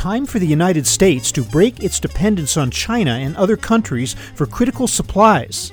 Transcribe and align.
time 0.00 0.24
for 0.24 0.38
the 0.38 0.46
United 0.46 0.86
States 0.86 1.30
to 1.30 1.42
break 1.42 1.82
its 1.82 2.00
dependence 2.00 2.56
on 2.56 2.70
China 2.70 3.10
and 3.10 3.36
other 3.36 3.54
countries 3.54 4.14
for 4.34 4.46
critical 4.46 4.88
supplies. 4.88 5.72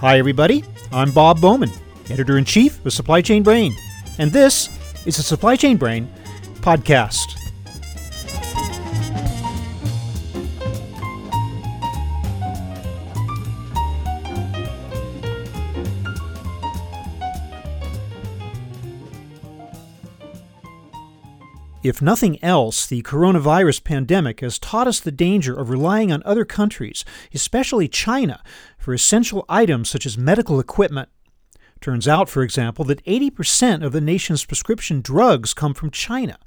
Hi, 0.00 0.18
everybody. 0.18 0.64
I'm 0.90 1.12
Bob 1.12 1.40
Bowman, 1.40 1.70
editor 2.10 2.36
in 2.36 2.44
chief 2.44 2.84
of 2.84 2.92
Supply 2.92 3.22
Chain 3.22 3.44
Brain, 3.44 3.72
and 4.18 4.32
this 4.32 4.68
is 5.06 5.18
the 5.18 5.22
Supply 5.22 5.54
Chain 5.54 5.76
Brain 5.76 6.12
podcast. 6.62 7.39
If 21.82 22.02
nothing 22.02 22.42
else, 22.44 22.86
the 22.86 23.00
coronavirus 23.00 23.84
pandemic 23.84 24.40
has 24.40 24.58
taught 24.58 24.86
us 24.86 25.00
the 25.00 25.10
danger 25.10 25.58
of 25.58 25.70
relying 25.70 26.12
on 26.12 26.22
other 26.26 26.44
countries, 26.44 27.06
especially 27.32 27.88
China, 27.88 28.42
for 28.76 28.92
essential 28.92 29.46
items 29.48 29.88
such 29.88 30.04
as 30.04 30.18
medical 30.18 30.60
equipment. 30.60 31.08
Turns 31.80 32.06
out, 32.06 32.28
for 32.28 32.42
example, 32.42 32.84
that 32.84 33.02
80% 33.06 33.82
of 33.82 33.92
the 33.92 34.00
nation's 34.02 34.44
prescription 34.44 35.00
drugs 35.00 35.54
come 35.54 35.72
from 35.72 35.90
China. 35.90 36.38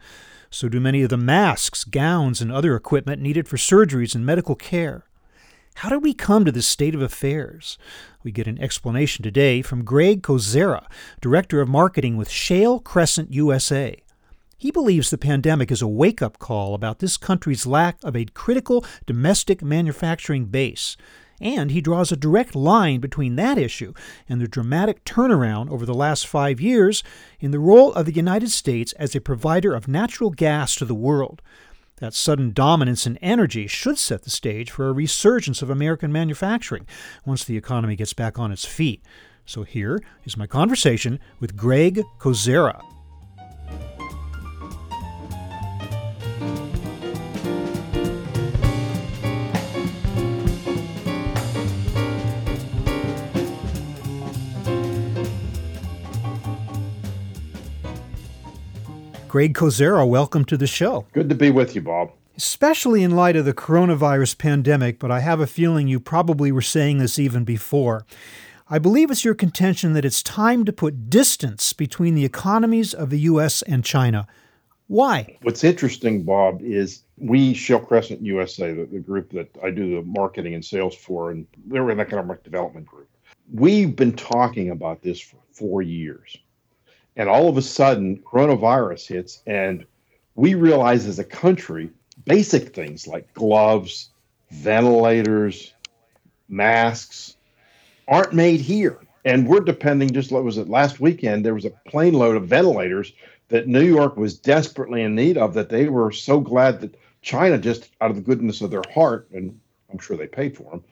So 0.52 0.70
do 0.70 0.80
many 0.80 1.02
of 1.02 1.09
the 1.09 1.18
masks, 1.18 1.84
gowns, 1.84 2.40
and 2.40 2.52
other 2.52 2.76
equipment 2.76 3.20
needed 3.20 3.48
for 3.48 3.58
surgeries 3.58 4.14
and 4.14 4.23
medical 4.23 4.54
care. 4.54 5.06
How 5.78 5.90
did 5.90 6.04
we 6.04 6.14
come 6.14 6.45
to 6.45 6.52
this 6.52 6.68
state 6.68 6.94
of 6.94 7.02
affairs? 7.02 7.80
We 8.22 8.31
get 8.31 8.45
an 8.45 8.62
explanation 8.62 9.23
today 9.23 9.64
from 9.64 9.84
Greg 9.84 10.22
Kozera, 10.22 10.86
Director 11.22 11.59
of 11.59 11.70
Marketing 11.70 12.18
with 12.18 12.30
Shale 12.30 12.80
Crescent 12.80 13.34
USA. 13.34 14.03
He 14.58 14.72
believes 14.72 15.09
the 15.09 15.18
pandemic 15.18 15.72
is 15.72 15.82
a 15.82 15.88
wake 15.88 16.22
up 16.22 16.40
call 16.40 16.73
about 16.73 17.00
this 17.00 17.18
country's 17.18 17.68
lack 17.68 17.98
of 18.04 18.16
a 18.16 18.26
critical 18.26 18.86
domestic 19.06 19.62
manufacturing 19.62 20.46
base. 20.46 20.96
And 21.42 21.72
he 21.72 21.82
draws 21.82 22.12
a 22.12 22.18
direct 22.18 22.56
line 22.56 23.02
between 23.02 23.36
that 23.36 23.58
issue 23.58 23.94
and 24.30 24.40
the 24.40 24.48
dramatic 24.48 25.04
turnaround 25.04 25.70
over 25.70 25.86
the 25.86 25.94
last 25.94 26.26
five 26.26 26.62
years 26.62 27.04
in 27.40 27.52
the 27.52 27.59
role 27.59 27.92
of 27.94 28.06
the 28.06 28.14
United 28.14 28.52
States 28.52 28.94
as 28.94 29.16
a 29.16 29.22
provider 29.22 29.74
of 29.74 29.88
natural 29.88 30.30
gas 30.30 30.76
to 30.76 30.86
the 30.86 30.96
world. 30.96 31.42
That 31.98 32.14
sudden 32.14 32.54
dominance 32.54 33.06
in 33.06 33.18
energy 33.18 33.68
should 33.68 33.98
set 33.98 34.24
the 34.24 34.30
stage 34.30 34.72
for 34.72 34.88
a 34.88 34.94
resurgence 34.94 35.62
of 35.62 35.70
American 35.70 36.12
manufacturing 36.12 36.88
once 37.26 37.44
the 37.44 37.58
economy 37.58 37.96
gets 37.96 38.14
back 38.14 38.40
on 38.40 38.52
its 38.52 38.66
feet. 38.66 39.04
So 39.46 39.64
here 39.64 40.02
is 40.24 40.38
my 40.38 40.48
conversation 40.48 41.20
with 41.40 41.58
Greg 41.58 42.02
Kozera. 42.20 42.81
Greg 59.34 59.56
Kozera, 59.56 60.08
welcome 60.08 60.45
to 60.45 60.56
the 60.56 60.67
show. 60.67 61.08
Good 61.12 61.28
to 61.30 61.34
be 61.34 61.50
with 61.50 61.73
you, 61.73 61.81
Bob. 61.81 62.12
Especially 62.38 63.02
in 63.02 63.16
light 63.16 63.36
of 63.36 63.45
the 63.45 63.53
coronavirus 63.56 64.38
pandemic, 64.38 65.00
but 65.00 65.09
I 65.09 65.22
have 65.22 65.40
a 65.40 65.48
feeling 65.48 65.88
you 65.88 66.00
probably 66.00 66.52
were 66.52 66.62
saying 66.62 67.00
this 67.00 67.17
even 67.17 67.44
before. 67.44 68.06
I 68.70 68.78
believe 68.78 69.09
it's 69.09 69.25
your 69.25 69.34
contention 69.34 69.94
that 69.94 70.06
it's 70.06 70.22
time 70.22 70.66
to 70.66 70.72
put 70.72 71.09
distance 71.09 71.74
between 71.74 72.13
the 72.13 72.25
economies 72.25 72.94
of 72.94 73.09
the 73.09 73.22
U.S. 73.22 73.63
and 73.63 73.84
China. 73.84 74.28
Why? 74.85 75.40
What's 75.41 75.63
interesting, 75.63 76.22
Bob, 76.22 76.62
is 76.62 77.02
we, 77.18 77.56
Shale 77.56 77.80
Crescent 77.80 78.22
USA, 78.22 78.72
the, 78.72 78.86
the 78.86 79.00
group 79.00 79.31
that 79.31 79.50
I 79.63 79.72
do 79.72 79.96
the 79.96 80.03
marketing 80.03 80.53
and 80.53 80.63
sales 80.63 80.94
for, 80.94 81.31
and 81.31 81.47
we're 81.68 81.90
an 81.90 82.00
economic 82.00 82.44
development 82.44 82.86
group. 82.86 83.09
We've 83.52 83.96
been 83.96 84.13
talking 84.16 84.69
about 84.69 85.02
this 85.02 85.19
for 85.19 85.38
four 85.52 85.81
years. 85.81 86.38
And 87.16 87.29
all 87.29 87.47
of 87.47 87.57
a 87.57 87.62
sudden, 87.62 88.18
coronavirus 88.18 89.07
hits, 89.07 89.41
and 89.46 89.85
we 90.35 90.56
realize 90.56 91.06
as 91.06 91.19
a 91.19 91.24
country, 91.24 91.91
basic 92.25 92.74
things 92.74 93.07
like 93.07 93.34
gloves, 93.34 94.09
ventilators, 94.50 95.74
masks 96.50 97.35
aren't 98.07 98.34
made 98.34 98.62
here. 98.62 99.00
And 99.25 99.47
we're 99.47 99.62
depending, 99.62 100.12
just 100.12 100.31
like 100.31 100.44
was 100.44 100.57
it 100.57 100.69
last 100.69 101.00
weekend, 101.00 101.46
there 101.46 101.53
was 101.53 101.66
a 101.66 101.69
plane 101.88 102.13
load 102.13 102.35
of 102.35 102.47
ventilators 102.47 103.13
that 103.50 103.68
New 103.68 103.84
York 103.84 104.18
was 104.18 104.38
desperately 104.38 105.03
in 105.03 105.16
need 105.16 105.38
of 105.38 105.53
that 105.53 105.69
they 105.69 105.88
were 105.88 106.12
so 106.12 106.40
glad 106.40 106.81
that 106.81 107.00
China, 107.22 107.57
just 107.57 107.90
out 108.01 108.09
of 108.09 108.16
the 108.16 108.22
goodness 108.22 108.62
of 108.62 108.72
their 108.72 108.84
heart, 108.94 109.28
and 109.31 109.59
I'm 109.91 110.00
sure 110.00 110.18
they 110.18 110.28
paid 110.28 110.57
for 110.57 110.63
them, 110.72 110.84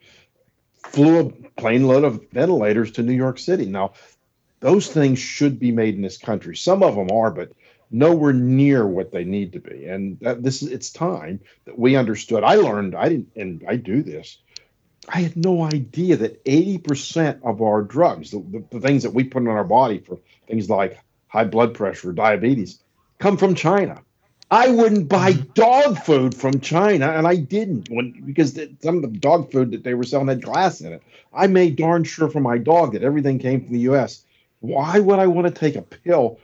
flew 0.74 1.18
a 1.20 1.30
plane 1.60 1.86
load 1.86 2.04
of 2.04 2.24
ventilators 2.30 2.92
to 2.92 3.02
New 3.02 3.12
York 3.12 3.38
City. 3.38 3.66
Now, 3.66 3.92
those 4.62 4.86
things 4.86 5.18
should 5.18 5.58
be 5.58 5.72
made 5.72 5.96
in 5.96 6.02
this 6.02 6.16
country. 6.16 6.56
Some 6.56 6.82
of 6.82 6.94
them 6.94 7.10
are, 7.10 7.30
but 7.30 7.52
nowhere 7.90 8.32
near 8.32 8.86
what 8.86 9.10
they 9.10 9.24
need 9.24 9.52
to 9.52 9.58
be. 9.58 9.86
And 9.86 10.18
that, 10.20 10.42
this 10.42 10.62
is 10.62 10.70
it's 10.70 10.90
time 10.90 11.40
that 11.66 11.78
we 11.78 11.96
understood. 11.96 12.44
I 12.44 12.54
learned. 12.54 12.94
I 12.94 13.08
didn't, 13.10 13.32
and 13.36 13.62
I 13.68 13.76
do 13.76 14.02
this. 14.02 14.38
I 15.08 15.20
had 15.20 15.36
no 15.36 15.62
idea 15.62 16.16
that 16.16 16.44
80% 16.44 17.40
of 17.42 17.60
our 17.60 17.82
drugs, 17.82 18.30
the, 18.30 18.38
the, 18.38 18.64
the 18.70 18.80
things 18.80 19.02
that 19.02 19.12
we 19.12 19.24
put 19.24 19.42
in 19.42 19.48
our 19.48 19.64
body 19.64 19.98
for 19.98 20.20
things 20.46 20.70
like 20.70 20.98
high 21.26 21.44
blood 21.44 21.74
pressure, 21.74 22.12
diabetes, 22.12 22.78
come 23.18 23.36
from 23.36 23.56
China. 23.56 24.00
I 24.48 24.68
wouldn't 24.68 25.08
buy 25.08 25.32
mm-hmm. 25.32 25.52
dog 25.54 25.98
food 25.98 26.36
from 26.36 26.60
China, 26.60 27.10
and 27.10 27.26
I 27.26 27.36
didn't 27.36 27.88
when 27.90 28.22
because 28.24 28.56
some 28.80 28.96
of 28.96 29.02
the 29.02 29.18
dog 29.18 29.50
food 29.50 29.72
that 29.72 29.82
they 29.82 29.94
were 29.94 30.04
selling 30.04 30.28
had 30.28 30.42
glass 30.42 30.80
in 30.82 30.92
it. 30.92 31.02
I 31.32 31.46
made 31.48 31.76
darn 31.76 32.04
sure 32.04 32.28
for 32.28 32.40
my 32.40 32.58
dog 32.58 32.92
that 32.92 33.02
everything 33.02 33.38
came 33.38 33.64
from 33.64 33.72
the 33.72 33.80
U.S. 33.80 34.24
Why 34.62 35.00
would 35.00 35.18
I 35.18 35.26
want 35.26 35.46
to 35.46 35.52
take 35.52 35.76
a 35.76 35.82
pill 35.82 36.38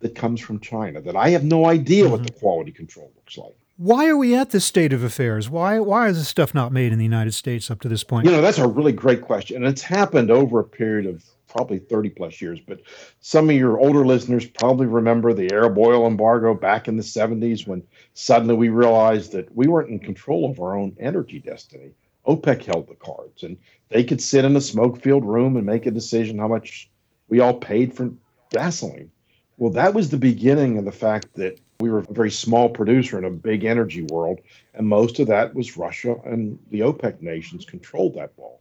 that 0.00 0.14
comes 0.14 0.40
from 0.40 0.60
China 0.60 1.00
that 1.00 1.16
I 1.16 1.30
have 1.30 1.42
no 1.42 1.66
idea 1.66 2.04
mm-hmm. 2.04 2.12
what 2.12 2.22
the 2.22 2.32
quality 2.32 2.70
control 2.70 3.10
looks 3.16 3.38
like? 3.38 3.56
Why 3.78 4.06
are 4.08 4.16
we 4.16 4.36
at 4.36 4.50
this 4.50 4.64
state 4.64 4.92
of 4.92 5.02
affairs? 5.02 5.48
Why 5.48 5.80
why 5.80 6.08
is 6.08 6.18
this 6.18 6.28
stuff 6.28 6.54
not 6.54 6.70
made 6.70 6.92
in 6.92 6.98
the 6.98 7.04
United 7.04 7.32
States 7.32 7.70
up 7.70 7.80
to 7.80 7.88
this 7.88 8.04
point? 8.04 8.26
You 8.26 8.32
know, 8.32 8.42
that's 8.42 8.58
a 8.58 8.68
really 8.68 8.92
great 8.92 9.22
question. 9.22 9.56
And 9.56 9.66
it's 9.66 9.82
happened 9.82 10.30
over 10.30 10.60
a 10.60 10.64
period 10.64 11.06
of 11.06 11.24
probably 11.48 11.78
30 11.78 12.10
plus 12.10 12.40
years. 12.40 12.60
But 12.60 12.80
some 13.20 13.48
of 13.48 13.56
your 13.56 13.78
older 13.78 14.06
listeners 14.06 14.46
probably 14.46 14.86
remember 14.86 15.32
the 15.32 15.52
Arab 15.52 15.78
oil 15.78 16.06
embargo 16.06 16.54
back 16.54 16.88
in 16.88 16.96
the 16.96 17.02
70s 17.02 17.66
when 17.66 17.82
suddenly 18.14 18.54
we 18.54 18.68
realized 18.68 19.32
that 19.32 19.54
we 19.54 19.66
weren't 19.66 19.90
in 19.90 19.98
control 19.98 20.50
of 20.50 20.60
our 20.60 20.76
own 20.76 20.96
energy 20.98 21.38
destiny. 21.38 21.90
OPEC 22.26 22.64
held 22.64 22.88
the 22.88 22.94
cards 22.94 23.42
and 23.42 23.56
they 23.88 24.04
could 24.04 24.20
sit 24.20 24.44
in 24.44 24.56
a 24.56 24.60
smoke 24.60 25.02
filled 25.02 25.24
room 25.24 25.56
and 25.56 25.66
make 25.66 25.86
a 25.86 25.90
decision 25.90 26.38
how 26.38 26.48
much 26.48 26.88
we 27.32 27.40
all 27.40 27.54
paid 27.54 27.94
for 27.94 28.12
gasoline. 28.50 29.10
Well, 29.56 29.72
that 29.72 29.94
was 29.94 30.10
the 30.10 30.18
beginning 30.18 30.76
of 30.76 30.84
the 30.84 30.92
fact 30.92 31.28
that 31.36 31.58
we 31.80 31.88
were 31.88 32.00
a 32.00 32.12
very 32.12 32.30
small 32.30 32.68
producer 32.68 33.16
in 33.16 33.24
a 33.24 33.30
big 33.30 33.64
energy 33.64 34.02
world, 34.02 34.40
and 34.74 34.86
most 34.86 35.18
of 35.18 35.28
that 35.28 35.54
was 35.54 35.78
Russia 35.78 36.16
and 36.26 36.58
the 36.70 36.80
OPEC 36.80 37.22
nations 37.22 37.64
controlled 37.64 38.16
that 38.16 38.36
ball. 38.36 38.60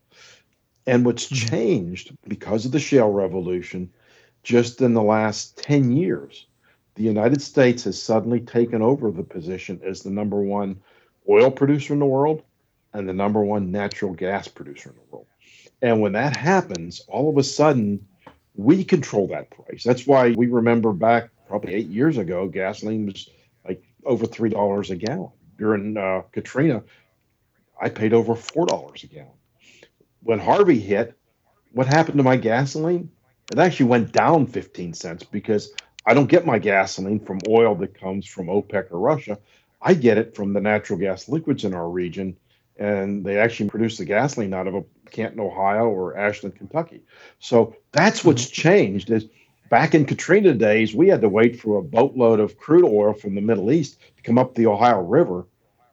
And 0.88 1.06
what's 1.06 1.28
mm-hmm. 1.28 1.50
changed 1.50 2.16
because 2.30 2.66
of 2.66 2.72
the 2.72 2.80
shale 2.80 3.12
revolution, 3.12 3.92
just 4.42 4.80
in 4.80 4.94
the 4.94 5.04
last 5.04 5.58
10 5.58 5.92
years, 5.92 6.48
the 6.96 7.04
United 7.04 7.42
States 7.42 7.84
has 7.84 8.02
suddenly 8.02 8.40
taken 8.40 8.82
over 8.82 9.12
the 9.12 9.22
position 9.22 9.82
as 9.84 10.00
the 10.00 10.12
number 10.12 10.40
one 10.40 10.80
oil 11.30 11.52
producer 11.52 11.92
in 11.92 12.00
the 12.00 12.06
world 12.06 12.42
and 12.94 13.10
the 13.10 13.14
number 13.14 13.44
one 13.44 13.70
natural 13.70 14.14
gas 14.14 14.48
producer 14.48 14.92
in 14.92 14.96
the 14.96 15.02
world. 15.12 15.28
And 15.82 16.00
when 16.00 16.14
that 16.14 16.38
happens, 16.38 17.02
all 17.10 17.30
of 17.30 17.38
a 17.38 17.44
sudden, 17.44 18.08
we 18.56 18.84
control 18.84 19.28
that 19.28 19.50
price. 19.50 19.84
That's 19.84 20.06
why 20.06 20.32
we 20.32 20.48
remember 20.48 20.94
back 20.94 21.30
probably 21.48 21.74
eight 21.74 21.88
years 21.88 22.18
ago, 22.18 22.48
gasoline 22.48 23.06
was 23.06 23.30
like 23.68 23.84
over 24.06 24.26
three 24.26 24.50
dollars 24.50 24.92
a 24.92 24.96
gallon. 24.96 25.32
During 25.58 25.98
uh, 25.98 26.22
Katrina, 26.32 26.84
I 27.80 27.90
paid 27.90 28.14
over 28.14 28.36
four 28.36 28.66
dollars 28.66 29.04
a 29.04 29.08
gallon. 29.08 29.38
When 30.24 30.40
Harvey 30.40 30.80
hit, 30.80 31.18
what 31.72 31.88
happened 31.88 32.18
to 32.18 32.24
my 32.24 32.38
gasoline? 32.38 33.12
It 33.52 33.60
actually 33.60 33.88
went 33.88 34.12
down 34.12 34.46
15 34.46 34.94
cents 34.94 35.24
because 35.24 35.74
I 36.06 36.14
don't 36.14 36.30
get 36.30 36.46
my 36.46 36.58
gasoline 36.58 37.20
from 37.20 37.40
oil 37.50 37.76
that 37.76 38.00
comes 38.00 38.26
from 38.26 38.48
OPEC 38.48 38.92
or 38.92 39.00
Russia. 39.00 39.40
I 39.82 39.94
get 39.94 40.18
it 40.18 40.36
from 40.36 40.54
the 40.54 40.62
natural 40.62 41.00
gas 41.00 41.28
liquids 41.28 41.66
in 41.66 41.74
our 41.74 41.90
region 41.90 42.38
and 42.78 43.24
they 43.26 43.38
actually 43.38 43.70
produce 43.70 43.98
the 43.98 44.06
gasoline 44.06 44.54
out 44.54 44.68
of 44.68 44.76
a 44.76 44.84
Canton, 45.12 45.40
Ohio, 45.40 45.88
or 45.88 46.18
Ashland, 46.18 46.56
Kentucky. 46.56 47.02
So 47.40 47.76
that's 47.92 48.24
what's 48.24 48.46
mm-hmm. 48.46 48.62
changed. 48.62 49.10
Is 49.12 49.26
back 49.70 49.94
in 49.94 50.06
Katrina 50.06 50.54
days, 50.54 50.96
we 50.96 51.08
had 51.08 51.22
to 51.22 51.30
wait 51.30 51.60
for 51.60 51.78
a 51.78 51.84
boatload 51.84 52.40
of 52.40 52.58
crude 52.58 52.86
oil 52.86 53.14
from 53.14 53.36
the 53.36 53.42
Middle 53.42 53.72
East 53.72 54.00
to 54.18 54.24
come 54.24 54.38
up 54.38 54.56
the 54.56 54.68
Ohio 54.68 55.02
River, 55.02 55.46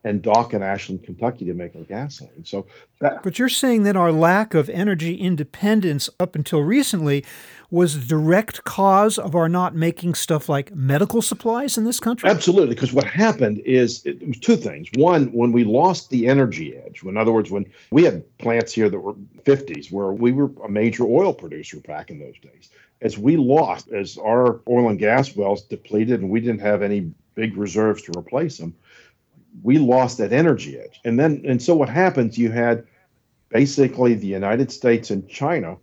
and 0.09 0.23
dock 0.23 0.55
in 0.55 0.63
Ashland, 0.63 1.05
Kentucky 1.05 1.45
to 1.45 1.53
make 1.53 1.77
our 1.77 1.83
gasoline. 1.83 2.43
So 2.45 2.67
that, 3.01 3.23
But 3.23 3.39
you're 3.39 3.51
saying 3.51 3.83
that 3.83 3.95
our 3.95 4.11
lack 4.11 4.55
of 4.55 4.71
energy 4.71 5.15
independence 5.15 6.09
up 6.19 6.35
until 6.35 6.61
recently 6.61 7.27
was 7.71 7.95
a 7.95 8.01
direct 8.01 8.65
cause 8.65 9.19
of 9.19 9.35
our 9.35 9.51
not 9.51 9.75
making 9.75 10.15
stuff 10.15 10.49
like 10.49 10.75
medical 10.75 11.21
supplies 11.21 11.77
in 11.77 11.85
this 11.85 12.01
country? 12.01 12.31
Absolutely, 12.31 12.75
because 12.75 12.95
what 12.95 13.05
happened 13.05 13.59
is 13.67 14.05
it 14.07 14.27
was 14.27 14.39
two 14.39 14.57
things. 14.57 14.89
One, 14.95 15.27
when 15.27 15.53
we 15.53 15.65
lost 15.65 16.09
the 16.09 16.27
energy 16.27 16.75
edge, 16.75 17.03
in 17.03 17.19
other 17.19 17.33
words, 17.33 17.51
when 17.51 17.67
we 17.91 18.05
had 18.05 18.25
plants 18.39 18.73
here 18.73 18.89
that 18.89 18.99
were 18.99 19.13
50s 19.45 19.93
where 19.93 20.13
we 20.13 20.33
were 20.33 20.51
a 20.65 20.71
major 20.71 21.05
oil 21.05 21.35
producer 21.35 21.81
back 21.81 22.09
in 22.09 22.19
those 22.19 22.39
days. 22.41 22.71
As 23.03 23.19
we 23.19 23.37
lost, 23.37 23.93
as 23.93 24.17
our 24.17 24.61
oil 24.69 24.89
and 24.89 24.99
gas 24.99 25.37
wells 25.37 25.63
depleted 25.63 26.21
and 26.21 26.31
we 26.31 26.41
didn't 26.41 26.63
have 26.63 26.81
any 26.81 27.13
big 27.35 27.57
reserves 27.59 28.03
to 28.03 28.19
replace 28.19 28.57
them, 28.57 28.75
we 29.63 29.79
lost 29.79 30.19
that 30.19 30.33
energy 30.33 30.79
edge. 30.79 31.01
And 31.05 31.19
then, 31.19 31.43
and 31.45 31.63
so 31.63 31.75
what 31.75 31.89
happens, 31.89 32.39
you 32.39 32.51
had 32.51 32.85
basically 33.49 34.15
the 34.15 34.27
United 34.27 34.71
States 34.71 35.11
and 35.11 35.29
China 35.29 35.77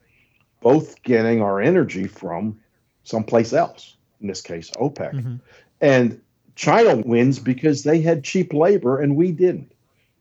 both 0.62 1.02
getting 1.04 1.42
our 1.42 1.62
energy 1.62 2.08
from 2.08 2.60
someplace 3.04 3.54
else, 3.54 3.96
in 4.22 4.28
this 4.28 4.42
case, 4.42 4.72
OPEC. 4.72 5.14
Mm-hmm. 5.14 5.36
And 5.82 6.22
China 6.56 6.98
wins 6.98 7.40
because 7.40 7.84
they 7.84 8.02
had 8.02 8.24
cheap 8.24 8.54
labor 8.54 9.02
and 9.02 9.16
we 9.16 9.32
didn't. 9.32 9.72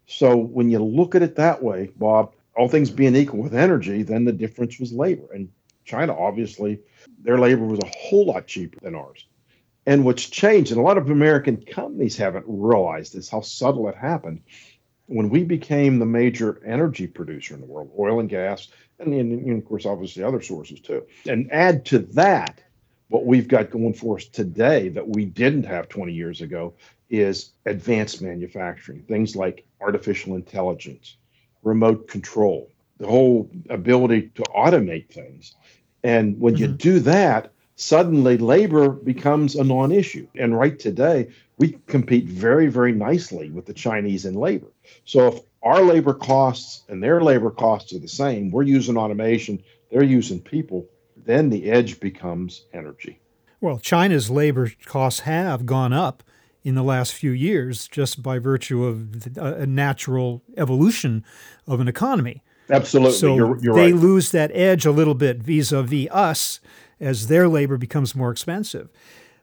So 0.06 0.36
when 0.36 0.68
you 0.68 0.80
look 0.80 1.14
at 1.14 1.22
it 1.22 1.36
that 1.36 1.62
way, 1.62 1.90
Bob, 1.96 2.32
all 2.56 2.68
things 2.68 2.90
being 2.90 3.16
equal 3.16 3.42
with 3.42 3.54
energy, 3.54 4.02
then 4.02 4.24
the 4.24 4.32
difference 4.32 4.78
was 4.78 4.92
labor. 4.92 5.32
And 5.32 5.48
China, 5.84 6.16
obviously, 6.16 6.80
their 7.22 7.38
labor 7.38 7.64
was 7.64 7.80
a 7.80 7.90
whole 7.98 8.26
lot 8.26 8.46
cheaper 8.46 8.78
than 8.80 8.94
ours. 8.94 9.24
And 9.86 10.04
what's 10.04 10.28
changed, 10.28 10.70
and 10.70 10.80
a 10.80 10.84
lot 10.84 10.98
of 10.98 11.10
American 11.10 11.58
companies 11.58 12.16
haven't 12.16 12.46
realized 12.48 13.14
this, 13.14 13.28
how 13.28 13.42
subtle 13.42 13.88
it 13.88 13.96
happened. 13.96 14.40
When 15.06 15.28
we 15.28 15.44
became 15.44 15.98
the 15.98 16.06
major 16.06 16.62
energy 16.64 17.06
producer 17.06 17.54
in 17.54 17.60
the 17.60 17.66
world, 17.66 17.90
oil 17.98 18.20
and 18.20 18.28
gas, 18.28 18.68
and, 18.98 19.12
and 19.12 19.58
of 19.58 19.64
course, 19.66 19.84
obviously 19.84 20.22
other 20.22 20.40
sources 20.40 20.80
too. 20.80 21.04
And 21.28 21.52
add 21.52 21.84
to 21.86 21.98
that 21.98 22.60
what 23.08 23.26
we've 23.26 23.48
got 23.48 23.70
going 23.70 23.94
for 23.94 24.16
us 24.16 24.24
today 24.24 24.88
that 24.88 25.08
we 25.08 25.24
didn't 25.24 25.64
have 25.64 25.88
20 25.88 26.12
years 26.12 26.40
ago 26.40 26.74
is 27.10 27.52
advanced 27.66 28.22
manufacturing, 28.22 29.02
things 29.02 29.36
like 29.36 29.66
artificial 29.80 30.34
intelligence, 30.34 31.16
remote 31.62 32.08
control, 32.08 32.70
the 32.98 33.06
whole 33.06 33.50
ability 33.68 34.30
to 34.34 34.42
automate 34.44 35.08
things. 35.10 35.54
And 36.02 36.40
when 36.40 36.54
mm-hmm. 36.54 36.62
you 36.62 36.68
do 36.68 36.98
that, 37.00 37.52
suddenly 37.76 38.38
labor 38.38 38.90
becomes 38.90 39.54
a 39.54 39.64
non 39.64 39.92
issue. 39.92 40.26
And 40.38 40.56
right 40.56 40.78
today, 40.78 41.28
we 41.58 41.78
compete 41.86 42.26
very, 42.26 42.68
very 42.68 42.92
nicely 42.92 43.50
with 43.50 43.66
the 43.66 43.74
Chinese 43.74 44.24
in 44.24 44.34
labor. 44.34 44.68
So 45.04 45.28
if 45.28 45.40
our 45.62 45.82
labor 45.82 46.14
costs 46.14 46.82
and 46.88 47.02
their 47.02 47.20
labor 47.20 47.50
costs 47.50 47.92
are 47.92 47.98
the 47.98 48.08
same, 48.08 48.50
we're 48.50 48.62
using 48.62 48.96
automation, 48.96 49.62
they're 49.90 50.04
using 50.04 50.40
people, 50.40 50.86
then 51.16 51.50
the 51.50 51.70
edge 51.70 52.00
becomes 52.00 52.64
energy. 52.72 53.20
Well, 53.60 53.78
China's 53.78 54.30
labor 54.30 54.70
costs 54.84 55.20
have 55.20 55.64
gone 55.64 55.92
up 55.92 56.22
in 56.64 56.74
the 56.74 56.82
last 56.82 57.14
few 57.14 57.30
years 57.30 57.88
just 57.88 58.22
by 58.22 58.38
virtue 58.38 58.84
of 58.84 59.38
uh, 59.38 59.56
a 59.56 59.66
natural 59.66 60.42
evolution 60.56 61.24
of 61.66 61.80
an 61.80 61.88
economy. 61.88 62.42
Absolutely. 62.70 63.18
So 63.18 63.36
you're, 63.36 63.58
you're 63.58 63.74
they 63.74 63.92
right. 63.92 64.00
lose 64.00 64.30
that 64.32 64.50
edge 64.54 64.86
a 64.86 64.90
little 64.90 65.14
bit 65.14 65.38
vis 65.38 65.70
a 65.70 65.82
vis 65.82 66.08
us 66.10 66.60
as 67.00 67.26
their 67.26 67.48
labor 67.48 67.76
becomes 67.76 68.14
more 68.14 68.30
expensive. 68.30 68.88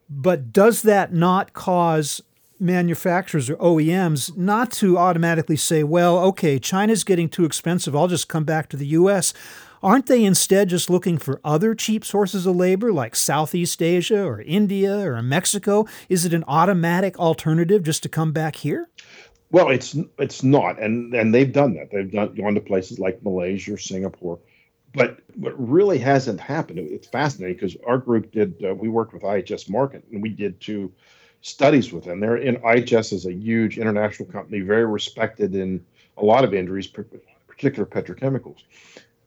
But 0.10 0.52
does 0.52 0.82
that 0.82 1.14
not 1.14 1.54
cause 1.54 2.22
manufacturers 2.60 3.50
or 3.50 3.56
OEMs 3.58 4.38
not 4.38 4.72
to 4.72 4.98
automatically 4.98 5.56
say, 5.56 5.84
well, 5.84 6.20
okay, 6.20 6.60
China's 6.60 7.04
getting 7.04 7.28
too 7.28 7.46
expensive, 7.46 7.96
I'll 7.96 8.08
just 8.08 8.30
come 8.30 8.44
back 8.44 8.70
to 8.70 8.78
the 8.78 8.88
US? 8.88 9.34
Aren't 9.84 10.06
they 10.06 10.24
instead 10.24 10.70
just 10.70 10.92
looking 10.92 11.18
for 11.18 11.42
other 11.44 11.74
cheap 11.74 12.06
sources 12.06 12.46
of 12.46 12.56
labor 12.56 12.94
like 12.94 13.16
Southeast 13.16 13.82
Asia 13.82 14.24
or 14.24 14.42
India 14.42 15.00
or 15.00 15.20
Mexico? 15.24 15.88
Is 16.08 16.24
it 16.24 16.34
an 16.34 16.44
automatic 16.48 17.18
alternative 17.18 17.82
just 17.82 18.04
to 18.04 18.10
come 18.10 18.32
back 18.32 18.58
here? 18.58 18.90
Well, 19.50 19.70
it's 19.70 19.98
it's 20.18 20.44
not, 20.44 20.80
and 20.80 21.14
and 21.14 21.34
they've 21.34 21.52
done 21.52 21.74
that. 21.74 21.90
They've 21.92 22.10
done 22.10 22.36
gone 22.36 22.56
to 22.56 22.62
places 22.62 23.00
like 23.00 23.22
Malaysia 23.24 23.74
or 23.74 23.78
Singapore, 23.78 24.40
but 24.94 25.20
what 25.36 25.54
really 25.58 25.98
hasn't 25.98 26.40
happened. 26.40 26.80
It's 26.80 27.08
fascinating 27.08 27.56
because 27.56 27.78
our 27.86 27.98
group 27.98 28.32
did. 28.32 28.64
Uh, 28.64 28.74
we 28.74 28.90
worked 28.90 29.14
with 29.14 29.24
IHS 29.24 29.70
Markit, 29.70 30.04
and 30.12 30.22
we 30.22 30.30
did 30.30 30.60
two 30.60 30.92
studies 31.42 31.92
with 31.92 32.04
them. 32.04 32.20
They're 32.20 32.38
in 32.38 32.58
IHS 32.58 33.14
is 33.14 33.26
a 33.26 33.34
huge 33.34 33.78
international 33.78 34.30
company, 34.30 34.62
very 34.62 34.86
respected 34.86 35.56
in 35.56 35.84
a 36.18 36.26
lot 36.26 36.44
of 36.44 36.54
industries, 36.54 36.88
particular 37.48 37.86
petrochemicals. 37.86 38.64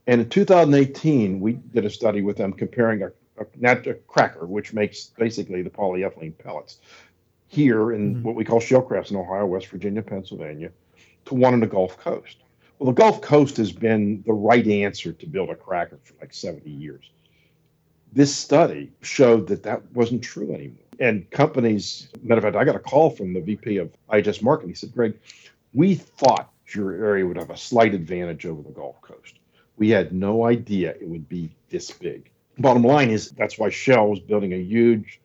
And 0.07 0.21
in 0.21 0.29
2018, 0.29 1.41
we 1.41 1.55
did 1.55 1.85
a 1.85 1.91
study 1.91 2.21
with 2.21 2.37
them 2.37 2.53
comparing 2.53 3.03
a, 3.03 3.11
a, 3.39 3.91
a 3.91 3.95
cracker, 4.07 4.47
which 4.47 4.75
makes 4.75 5.07
basically 5.19 5.63
the 5.63 5.71
polyethylene 5.71 6.37
pellets, 6.37 6.79
here 7.49 7.93
in 7.93 8.17
mm-hmm. 8.17 8.23
what 8.23 8.35
we 8.35 8.45
call 8.45 8.61
Shale 8.61 8.83
Crescent 8.83 9.19
in 9.19 9.25
Ohio, 9.25 9.47
West 9.47 9.69
Virginia, 9.69 10.03
Pennsylvania, 10.03 10.71
to 11.27 11.35
one 11.35 11.55
on 11.55 11.61
the 11.61 11.67
Gulf 11.67 11.97
Coast. 11.99 12.39
Well, 12.79 12.93
the 12.93 13.01
Gulf 13.01 13.21
Coast 13.21 13.57
has 13.59 13.73
been 13.73 14.23
the 14.27 14.33
right 14.33 14.67
answer 14.67 15.13
to 15.13 15.27
build 15.27 15.51
a 15.51 15.55
cracker 15.55 15.99
for 16.03 16.15
like 16.21 16.35
70 16.35 16.69
years. 16.69 17.11
This 18.13 18.35
study 18.35 18.93
showed 19.01 19.47
that 19.49 19.63
that 19.63 19.91
wasn't 19.93 20.23
true 20.23 20.53
anymore. 20.53 20.85
And 21.01 21.29
companies, 21.31 22.09
matter 22.23 22.39
of 22.39 22.45
fact, 22.45 22.57
I 22.57 22.65
got 22.65 22.77
a 22.77 22.81
call 22.81 23.11
from 23.11 23.33
the 23.33 23.41
VP 23.41 23.79
of 23.79 23.93
IHS 24.11 24.43
Markit. 24.43 24.69
He 24.69 24.75
said, 24.75 24.93
Greg, 24.93 25.15
we 25.73 25.95
thought 25.95 26.53
your 26.73 26.93
area 26.93 27.27
would 27.27 27.37
have 27.37 27.51
a 27.51 27.57
slight 27.57 27.95
advantage 27.95 28.47
over 28.47 28.63
the 28.63 28.71
Gulf 28.71 29.01
Coast. 29.03 29.39
We 29.77 29.91
had 29.91 30.13
no 30.13 30.45
idea 30.45 30.91
it 30.91 31.09
would 31.09 31.29
be 31.29 31.51
this 31.71 31.91
big. 31.91 32.31
Bottom 32.59 32.85
line 32.85 33.11
is 33.11 33.31
that's 33.31 33.59
why 33.59 33.71
Shell 33.71 34.09
was 34.09 34.21
building 34.21 34.53
a 34.53 34.59
huge 34.59 35.21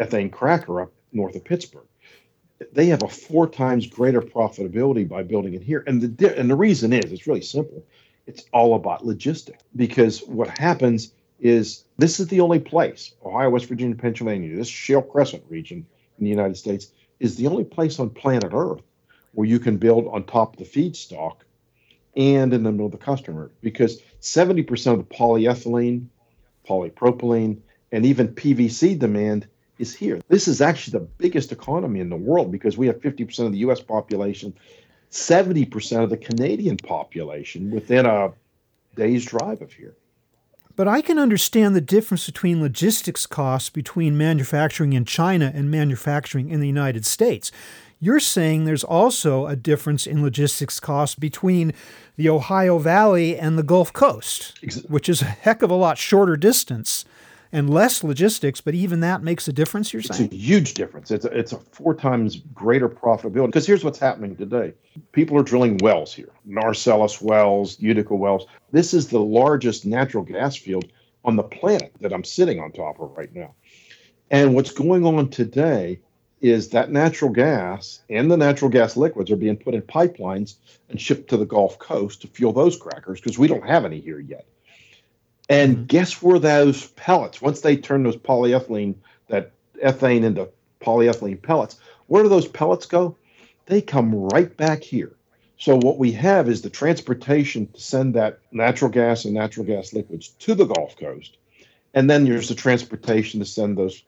ethane 0.00 0.32
cracker 0.32 0.80
up 0.82 0.92
north 1.12 1.36
of 1.36 1.44
Pittsburgh 1.44 1.86
they 2.72 2.86
have 2.86 3.02
a 3.02 3.08
four 3.08 3.48
times 3.48 3.86
greater 3.86 4.20
profitability 4.20 5.08
by 5.08 5.22
building 5.22 5.54
it 5.54 5.62
here. 5.62 5.84
And 5.86 6.16
the 6.16 6.38
and 6.38 6.50
the 6.50 6.56
reason 6.56 6.92
is 6.92 7.12
it's 7.12 7.26
really 7.26 7.42
simple. 7.42 7.84
It's 8.26 8.44
all 8.52 8.74
about 8.74 9.04
logistics 9.04 9.62
because 9.74 10.20
what 10.20 10.56
happens 10.58 11.12
is 11.40 11.84
this 11.98 12.20
is 12.20 12.28
the 12.28 12.40
only 12.40 12.60
place 12.60 13.14
Ohio, 13.24 13.50
West 13.50 13.66
Virginia, 13.66 13.96
Pennsylvania, 13.96 14.56
this 14.56 14.68
Shale 14.68 15.02
Crescent 15.02 15.42
region 15.48 15.86
in 16.18 16.24
the 16.24 16.30
United 16.30 16.56
States 16.56 16.92
is 17.18 17.36
the 17.36 17.46
only 17.46 17.64
place 17.64 17.98
on 17.98 18.10
planet 18.10 18.52
Earth 18.52 18.82
where 19.32 19.48
you 19.48 19.58
can 19.58 19.76
build 19.76 20.06
on 20.08 20.24
top 20.24 20.54
of 20.54 20.58
the 20.58 20.64
feedstock 20.64 21.36
and 22.16 22.52
in 22.52 22.62
the 22.62 22.70
middle 22.70 22.86
of 22.86 22.92
the 22.92 22.98
customer 22.98 23.50
because 23.62 24.00
70% 24.20 24.92
of 24.92 24.98
the 24.98 25.14
polyethylene, 25.14 26.06
polypropylene, 26.68 27.58
and 27.90 28.06
even 28.06 28.28
PVC 28.28 28.98
demand 28.98 29.46
is 29.78 29.94
here. 29.94 30.20
This 30.28 30.48
is 30.48 30.60
actually 30.60 30.98
the 30.98 31.06
biggest 31.18 31.52
economy 31.52 32.00
in 32.00 32.10
the 32.10 32.16
world 32.16 32.52
because 32.52 32.76
we 32.76 32.86
have 32.86 33.00
50% 33.00 33.46
of 33.46 33.52
the 33.52 33.58
US 33.58 33.80
population, 33.80 34.54
70% 35.10 36.02
of 36.02 36.10
the 36.10 36.16
Canadian 36.16 36.76
population 36.76 37.70
within 37.70 38.06
a 38.06 38.32
day's 38.96 39.24
drive 39.24 39.62
of 39.62 39.72
here. 39.72 39.94
But 40.74 40.88
I 40.88 41.02
can 41.02 41.18
understand 41.18 41.76
the 41.76 41.82
difference 41.82 42.26
between 42.26 42.62
logistics 42.62 43.26
costs 43.26 43.68
between 43.68 44.16
manufacturing 44.16 44.94
in 44.94 45.04
China 45.04 45.52
and 45.54 45.70
manufacturing 45.70 46.48
in 46.48 46.60
the 46.60 46.66
United 46.66 47.04
States. 47.04 47.52
You're 48.00 48.20
saying 48.20 48.64
there's 48.64 48.82
also 48.82 49.46
a 49.46 49.54
difference 49.54 50.06
in 50.06 50.22
logistics 50.22 50.80
costs 50.80 51.14
between 51.14 51.72
the 52.16 52.28
Ohio 52.28 52.78
Valley 52.78 53.38
and 53.38 53.58
the 53.58 53.62
Gulf 53.62 53.92
Coast, 53.92 54.58
which 54.88 55.08
is 55.08 55.22
a 55.22 55.26
heck 55.26 55.62
of 55.62 55.70
a 55.70 55.74
lot 55.74 55.98
shorter 55.98 56.36
distance 56.36 57.04
and 57.52 57.68
less 57.68 58.02
logistics, 58.02 58.60
but 58.60 58.74
even 58.74 59.00
that 59.00 59.22
makes 59.22 59.46
a 59.46 59.52
difference, 59.52 59.92
you're 59.92 60.02
saying? 60.02 60.24
It's 60.24 60.34
a 60.34 60.36
huge 60.36 60.74
difference. 60.74 61.10
It's 61.10 61.26
a, 61.26 61.38
it's 61.38 61.52
a 61.52 61.58
four 61.58 61.94
times 61.94 62.36
greater 62.54 62.88
profitability. 62.88 63.46
Because 63.46 63.66
here's 63.66 63.84
what's 63.84 63.98
happening 63.98 64.34
today 64.34 64.72
people 65.12 65.38
are 65.38 65.42
drilling 65.42 65.76
wells 65.78 66.14
here 66.14 66.30
Marcellus 66.46 67.20
wells, 67.20 67.78
Utica 67.78 68.14
wells. 68.14 68.46
This 68.72 68.94
is 68.94 69.08
the 69.08 69.20
largest 69.20 69.84
natural 69.84 70.24
gas 70.24 70.56
field 70.56 70.90
on 71.24 71.36
the 71.36 71.42
planet 71.42 71.92
that 72.00 72.12
I'm 72.12 72.24
sitting 72.24 72.58
on 72.58 72.72
top 72.72 72.98
of 73.00 73.16
right 73.16 73.32
now. 73.34 73.54
And 74.30 74.54
what's 74.54 74.72
going 74.72 75.04
on 75.04 75.28
today 75.28 76.00
is 76.40 76.70
that 76.70 76.90
natural 76.90 77.30
gas 77.30 78.00
and 78.10 78.30
the 78.30 78.36
natural 78.36 78.70
gas 78.70 78.96
liquids 78.96 79.30
are 79.30 79.36
being 79.36 79.56
put 79.56 79.74
in 79.74 79.82
pipelines 79.82 80.56
and 80.88 81.00
shipped 81.00 81.30
to 81.30 81.36
the 81.36 81.46
Gulf 81.46 81.78
Coast 81.78 82.22
to 82.22 82.28
fuel 82.28 82.52
those 82.52 82.76
crackers 82.76 83.20
because 83.20 83.38
we 83.38 83.46
don't 83.46 83.66
have 83.66 83.84
any 83.84 84.00
here 84.00 84.18
yet. 84.18 84.46
And 85.52 85.76
mm-hmm. 85.76 85.84
guess 85.84 86.22
where 86.22 86.38
those 86.38 86.86
pellets, 86.92 87.42
once 87.42 87.60
they 87.60 87.76
turn 87.76 88.04
those 88.04 88.16
polyethylene, 88.16 88.94
that 89.28 89.52
ethane 89.84 90.24
into 90.24 90.48
polyethylene 90.80 91.42
pellets, 91.42 91.78
where 92.06 92.22
do 92.22 92.30
those 92.30 92.48
pellets 92.48 92.86
go? 92.86 93.16
They 93.66 93.82
come 93.82 94.14
right 94.14 94.56
back 94.56 94.82
here. 94.82 95.12
So 95.58 95.76
what 95.76 95.98
we 95.98 96.10
have 96.12 96.48
is 96.48 96.62
the 96.62 96.70
transportation 96.70 97.66
to 97.66 97.80
send 97.80 98.14
that 98.14 98.38
natural 98.50 98.90
gas 98.90 99.26
and 99.26 99.34
natural 99.34 99.66
gas 99.66 99.92
liquids 99.92 100.28
to 100.28 100.54
the 100.54 100.64
Gulf 100.64 100.96
Coast. 100.96 101.36
And 101.92 102.08
then 102.08 102.24
there's 102.24 102.48
the 102.48 102.54
transportation 102.54 103.38
to 103.40 103.46
send 103.46 103.76
those 103.76 104.02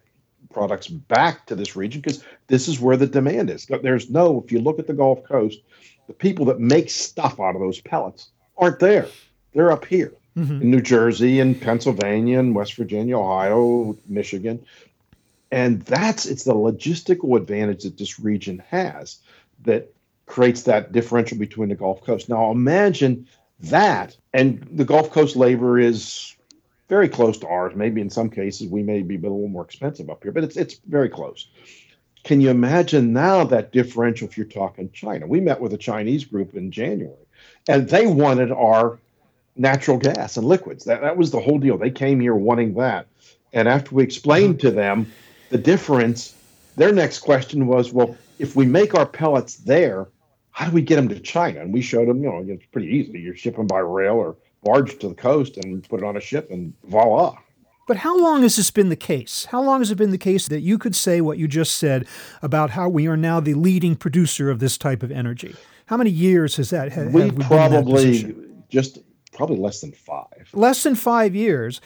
products 0.51 0.87
back 0.87 1.45
to 1.47 1.55
this 1.55 1.77
region 1.77 2.01
because 2.01 2.25
this 2.47 2.69
is 2.69 2.81
where 2.81 2.97
the 2.97 3.07
demand 3.07 3.51
is. 3.51 3.67
There's 3.67 4.09
no, 4.09 4.43
if 4.43 4.51
you 4.51 4.61
look 4.61 4.79
at 4.79 4.87
the 4.87 4.95
Gulf 4.95 5.23
Coast, 5.25 5.61
the 6.07 6.15
people 6.15 6.47
that 6.47 6.59
make 6.59 6.89
stuff 6.89 7.39
out 7.39 7.55
of 7.55 7.61
those 7.61 7.83
pellets 7.83 8.31
aren't 8.57 8.79
there. 8.79 9.09
They're 9.53 9.71
up 9.71 9.85
here 9.85 10.15
mm-hmm. 10.37 10.63
in 10.63 10.71
New 10.71 10.81
Jersey 10.81 11.41
and 11.41 11.61
Pennsylvania 11.61 12.39
and 12.39 12.55
West 12.55 12.75
Virginia, 12.75 13.19
Ohio, 13.19 13.97
Michigan. 14.07 14.65
And 15.51 15.83
that's 15.83 16.27
it's 16.27 16.45
the 16.45 16.55
logistical 16.55 17.37
advantage 17.37 17.85
that 17.85 17.97
this 17.97 18.19
region 18.19 18.63
has 18.71 19.19
that 19.63 19.93
creates 20.27 20.63
that 20.63 20.93
differential 20.93 21.39
between 21.39 21.69
the 21.69 21.75
Gulf 21.75 22.03
Coast. 22.03 22.29
Now 22.29 22.51
imagine 22.51 23.29
that, 23.61 24.17
and 24.33 24.67
the 24.73 24.85
Gulf 24.85 25.11
Coast 25.11 25.37
labor 25.37 25.79
is 25.79 26.35
very 26.89 27.09
close 27.09 27.39
to 27.39 27.47
ours. 27.47 27.75
Maybe 27.75 28.01
in 28.01 28.11
some 28.11 28.31
cases 28.31 28.69
we 28.69 28.83
may 28.83 29.03
be 29.03 29.17
a 29.17 29.21
little 29.21 29.49
more 29.49 29.65
expensive 29.65 30.11
up 30.11 30.23
here, 30.23 30.33
but 30.33 30.45
it's 30.45 30.57
it's 30.57 30.81
very 30.87 31.09
close. 31.09 31.49
Can 32.25 32.41
you 32.41 32.49
imagine 32.51 33.13
now 33.13 33.45
that 33.45 33.71
differential 33.71 34.27
if 34.27 34.37
you're 34.37 34.47
talking 34.47 34.91
China? 34.93 35.27
We 35.27 35.41
met 35.41 35.61
with 35.61 35.75
a 35.75 35.79
Chinese 35.79 36.25
group 36.25 36.55
in 36.55 36.71
January, 36.71 37.27
and 37.69 37.89
they 37.89 38.07
wanted 38.07 38.51
our 38.51 38.99
natural 39.57 39.97
gas 39.97 40.37
and 40.37 40.47
liquids. 40.47 40.85
That 40.85 41.01
that 41.03 41.17
was 41.17 41.31
the 41.31 41.41
whole 41.41 41.59
deal. 41.59 41.79
They 41.79 41.91
came 41.91 42.21
here 42.21 42.35
wanting 42.35 42.75
that, 42.75 43.07
and 43.53 43.69
after 43.69 43.95
we 43.95 44.03
explained 44.03 44.61
to 44.61 44.71
them 44.71 45.11
the 45.51 45.59
difference, 45.59 46.35
their 46.77 46.93
next 46.93 47.21
question 47.21 47.67
was, 47.67 47.93
"Well, 47.93 48.17
if 48.39 48.57
we 48.57 48.67
make 48.67 48.95
our 48.95 49.07
pellets 49.07 49.57
there, 49.57 50.09
how 50.51 50.67
do 50.67 50.73
we 50.73 50.83
get 50.83 50.97
them 50.97 51.09
to 51.09 51.21
China?" 51.21 51.61
And 51.61 51.73
we 51.73 51.81
showed 51.81 52.09
them, 52.09 52.23
you 52.23 52.31
know, 52.31 52.45
it's 52.47 52.67
pretty 52.67 52.89
easy. 52.89 53.21
You 53.21 53.35
ship 53.35 53.57
them 53.57 53.67
by 53.67 53.79
rail 53.79 54.15
or 54.15 54.37
barge 54.63 54.99
to 54.99 55.09
the 55.09 55.15
coast 55.15 55.57
and 55.59 55.87
put 55.89 56.01
it 56.01 56.07
on 56.07 56.17
a 56.17 56.21
ship, 56.21 56.51
and 56.51 56.73
voila. 56.85 57.37
But 57.87 57.99
how 57.99 58.19
long 58.19 58.43
has 58.43 58.57
this 58.57 58.71
been 58.71 58.89
the 58.89 58.97
case? 58.97 59.45
How 59.51 59.63
long 59.63 59.81
has 59.81 59.91
it 59.91 59.97
been 59.97 60.11
the 60.11 60.17
case 60.17 60.49
that 60.49 60.61
you 60.61 60.79
could 60.79 60.97
say 60.97 61.21
what 61.21 61.37
you 61.37 61.47
just 61.47 61.77
said 61.77 62.07
about 62.41 62.71
how 62.71 62.89
we 62.89 63.07
are 63.07 63.17
now 63.17 63.41
the 63.41 63.53
leading 63.53 63.95
producer 63.95 64.51
of 64.51 64.59
this 64.59 64.79
type 64.79 65.03
of 65.03 65.11
energy? 65.11 65.55
How 65.87 65.99
many 65.99 66.09
years 66.09 66.57
has 66.57 66.71
that? 66.71 66.93
Have 66.93 67.13
we, 67.13 67.31
we 67.31 67.45
probably 67.45 68.35
just 68.71 69.01
probably 69.35 69.59
less 69.59 69.81
than 69.81 69.93
five. 69.93 70.49
Less 70.53 70.83
than 70.83 70.95
five 70.95 71.35
years. 71.35 71.81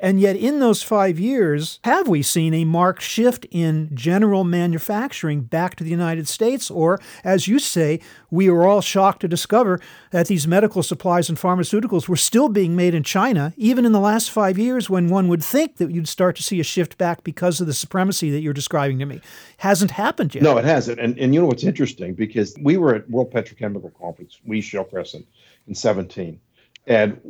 And 0.00 0.20
yet, 0.20 0.36
in 0.36 0.58
those 0.58 0.82
five 0.82 1.20
years, 1.20 1.78
have 1.84 2.08
we 2.08 2.20
seen 2.20 2.52
a 2.52 2.64
marked 2.64 3.00
shift 3.00 3.46
in 3.50 3.88
general 3.94 4.42
manufacturing 4.42 5.42
back 5.42 5.76
to 5.76 5.84
the 5.84 5.90
United 5.90 6.26
States? 6.26 6.70
Or, 6.70 7.00
as 7.22 7.46
you 7.46 7.60
say, 7.60 8.00
we 8.28 8.50
were 8.50 8.66
all 8.66 8.80
shocked 8.80 9.20
to 9.20 9.28
discover 9.28 9.80
that 10.10 10.26
these 10.26 10.48
medical 10.48 10.82
supplies 10.82 11.28
and 11.28 11.38
pharmaceuticals 11.38 12.08
were 12.08 12.16
still 12.16 12.48
being 12.48 12.74
made 12.74 12.92
in 12.92 13.04
China, 13.04 13.54
even 13.56 13.86
in 13.86 13.92
the 13.92 14.00
last 14.00 14.30
five 14.30 14.58
years, 14.58 14.90
when 14.90 15.08
one 15.08 15.28
would 15.28 15.44
think 15.44 15.76
that 15.76 15.92
you'd 15.92 16.08
start 16.08 16.34
to 16.36 16.42
see 16.42 16.58
a 16.58 16.64
shift 16.64 16.98
back 16.98 17.22
because 17.22 17.60
of 17.60 17.68
the 17.68 17.72
supremacy 17.72 18.30
that 18.30 18.40
you're 18.40 18.52
describing 18.52 18.98
to 18.98 19.06
me. 19.06 19.20
Hasn't 19.58 19.92
happened 19.92 20.34
yet. 20.34 20.42
No, 20.42 20.58
it 20.58 20.64
hasn't. 20.64 20.98
And, 20.98 21.16
and 21.18 21.32
you 21.32 21.40
know 21.40 21.46
what's 21.46 21.64
interesting? 21.64 22.14
Because 22.14 22.54
we 22.60 22.76
were 22.76 22.96
at 22.96 23.08
World 23.08 23.32
Petrochemical 23.32 23.96
Conference, 23.98 24.40
we, 24.44 24.60
Shale 24.60 24.84
Crescent, 24.84 25.24
in 25.68 25.74
17. 25.74 26.40
And 26.86 27.20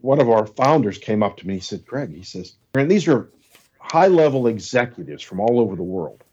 one 0.00 0.20
of 0.20 0.28
our 0.28 0.46
founders 0.46 0.98
came 0.98 1.22
up 1.22 1.36
to 1.38 1.46
me. 1.46 1.54
He 1.54 1.60
said, 1.60 1.86
Greg, 1.86 2.14
he 2.14 2.22
says, 2.22 2.54
and 2.74 2.90
these 2.90 3.08
are 3.08 3.30
high 3.78 4.08
level 4.08 4.46
executives 4.46 5.22
from 5.22 5.40
all 5.40 5.60
over 5.60 5.76
the 5.76 5.82
world. 5.82 6.24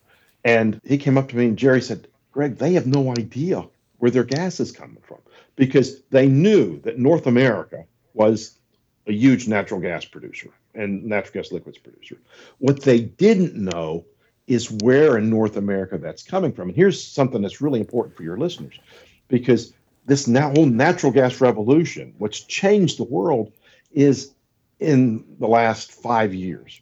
And 0.45 0.79
he 0.83 0.97
came 0.97 1.17
up 1.17 1.29
to 1.29 1.37
me 1.37 1.45
and 1.45 1.57
Jerry 1.57 1.81
said, 1.81 2.07
Greg, 2.31 2.57
they 2.57 2.73
have 2.73 2.87
no 2.87 3.11
idea 3.11 3.65
where 3.97 4.11
their 4.11 4.23
gas 4.23 4.59
is 4.59 4.71
coming 4.71 5.01
from 5.01 5.17
because 5.55 6.01
they 6.03 6.27
knew 6.27 6.79
that 6.81 6.97
North 6.97 7.27
America 7.27 7.83
was 8.13 8.57
a 9.07 9.11
huge 9.11 9.47
natural 9.47 9.79
gas 9.79 10.05
producer 10.05 10.49
and 10.73 11.03
natural 11.03 11.33
gas 11.33 11.51
liquids 11.51 11.77
producer. 11.77 12.17
What 12.59 12.81
they 12.83 13.01
didn't 13.01 13.55
know 13.55 14.05
is 14.47 14.71
where 14.71 15.17
in 15.17 15.29
North 15.29 15.57
America 15.57 15.97
that's 15.97 16.23
coming 16.23 16.53
from. 16.53 16.69
And 16.69 16.75
here's 16.75 17.03
something 17.03 17.41
that's 17.41 17.61
really 17.61 17.79
important 17.79 18.15
for 18.15 18.23
your 18.23 18.37
listeners 18.37 18.79
because 19.27 19.73
this 20.09 20.27
now 20.27 20.49
whole 20.49 20.65
natural 20.65 21.11
gas 21.11 21.39
revolution, 21.39 22.13
which 22.17 22.47
changed 22.47 22.97
the 22.97 23.03
world, 23.03 23.51
is 23.91 24.33
in 24.79 25.23
the 25.39 25.47
last 25.47 25.91
five 25.91 26.33
years. 26.33 26.81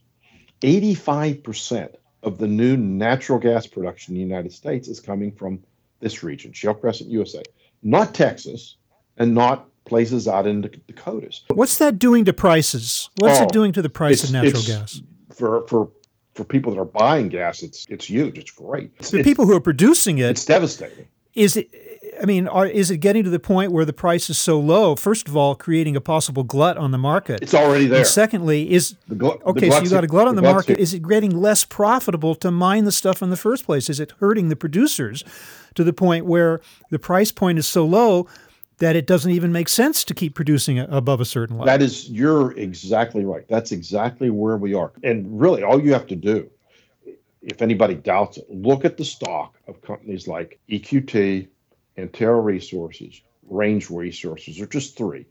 85% 0.61 1.95
of 2.23 2.37
the 2.37 2.47
new 2.47 2.77
natural 2.77 3.37
gas 3.37 3.67
production 3.67 4.15
in 4.15 4.21
the 4.21 4.27
United 4.27 4.53
States 4.53 4.87
is 4.87 4.99
coming 4.99 5.31
from 5.31 5.59
this 5.99 6.23
region, 6.23 6.53
Shale 6.53 6.73
Crescent, 6.73 7.09
USA, 7.09 7.43
not 7.83 8.13
Texas 8.13 8.77
and 9.17 9.33
not 9.33 9.67
places 9.85 10.27
out 10.27 10.47
in 10.47 10.61
the 10.61 10.69
Dakotas. 10.69 11.43
What's 11.53 11.77
that 11.77 11.99
doing 11.99 12.25
to 12.25 12.33
prices? 12.33 13.09
What's 13.17 13.39
oh, 13.39 13.43
it 13.43 13.51
doing 13.51 13.71
to 13.73 13.81
the 13.81 13.89
price 13.89 14.23
of 14.23 14.31
natural 14.31 14.63
gas? 14.63 15.01
For, 15.33 15.67
for 15.67 15.89
for 16.33 16.43
people 16.43 16.71
that 16.71 16.79
are 16.79 16.85
buying 16.85 17.29
gas, 17.29 17.63
it's 17.63 17.85
it's 17.89 18.05
huge. 18.05 18.37
It's 18.37 18.51
great. 18.51 18.91
It's, 18.99 19.09
the 19.09 19.23
people 19.23 19.45
who 19.45 19.55
are 19.55 19.59
producing 19.59 20.19
it, 20.19 20.29
it's 20.29 20.45
devastating. 20.45 21.07
Is 21.33 21.57
it 21.57 21.69
I 22.21 22.25
mean, 22.25 22.47
are, 22.47 22.65
is 22.65 22.91
it 22.91 22.97
getting 22.97 23.23
to 23.23 23.29
the 23.29 23.39
point 23.39 23.71
where 23.71 23.85
the 23.85 23.93
price 23.93 24.29
is 24.29 24.37
so 24.37 24.59
low? 24.59 24.95
First 24.95 25.27
of 25.27 25.35
all, 25.35 25.55
creating 25.55 25.95
a 25.95 26.01
possible 26.01 26.43
glut 26.43 26.77
on 26.77 26.91
the 26.91 26.97
market. 26.97 27.41
It's 27.41 27.53
already 27.53 27.87
there. 27.87 27.99
And 27.99 28.07
secondly, 28.07 28.71
is 28.71 28.95
glut, 29.17 29.41
okay. 29.45 29.69
So 29.69 29.81
you 29.81 29.89
got 29.89 30.03
a 30.03 30.07
glut 30.07 30.27
on 30.27 30.35
the, 30.35 30.41
the 30.41 30.51
market. 30.51 30.77
Here. 30.77 30.83
Is 30.83 30.93
it 30.93 31.07
getting 31.07 31.31
less 31.31 31.63
profitable 31.63 32.35
to 32.35 32.51
mine 32.51 32.85
the 32.85 32.91
stuff 32.91 33.21
in 33.21 33.29
the 33.29 33.37
first 33.37 33.65
place? 33.65 33.89
Is 33.89 33.99
it 33.99 34.13
hurting 34.19 34.49
the 34.49 34.55
producers 34.55 35.23
to 35.75 35.83
the 35.83 35.93
point 35.93 36.25
where 36.25 36.61
the 36.89 36.99
price 36.99 37.31
point 37.31 37.59
is 37.59 37.67
so 37.67 37.85
low 37.85 38.27
that 38.79 38.95
it 38.95 39.07
doesn't 39.07 39.31
even 39.31 39.51
make 39.51 39.69
sense 39.69 40.03
to 40.03 40.13
keep 40.13 40.35
producing 40.35 40.79
above 40.79 41.19
a 41.19 41.25
certain 41.25 41.57
level? 41.57 41.65
That 41.65 41.81
is, 41.81 42.09
you're 42.09 42.51
exactly 42.57 43.25
right. 43.25 43.47
That's 43.47 43.71
exactly 43.71 44.29
where 44.29 44.57
we 44.57 44.73
are. 44.73 44.91
And 45.03 45.39
really, 45.39 45.63
all 45.63 45.81
you 45.81 45.93
have 45.93 46.07
to 46.07 46.15
do, 46.15 46.49
if 47.41 47.61
anybody 47.61 47.95
doubts 47.95 48.37
it, 48.37 48.45
look 48.49 48.85
at 48.85 48.97
the 48.97 49.05
stock 49.05 49.55
of 49.67 49.81
companies 49.81 50.27
like 50.27 50.59
EQT, 50.69 51.47
Antero 51.97 52.39
Resources, 52.39 53.21
Range 53.43 53.89
Resources 53.89 54.59
are 54.61 54.67
just 54.67 54.97
three. 54.97 55.25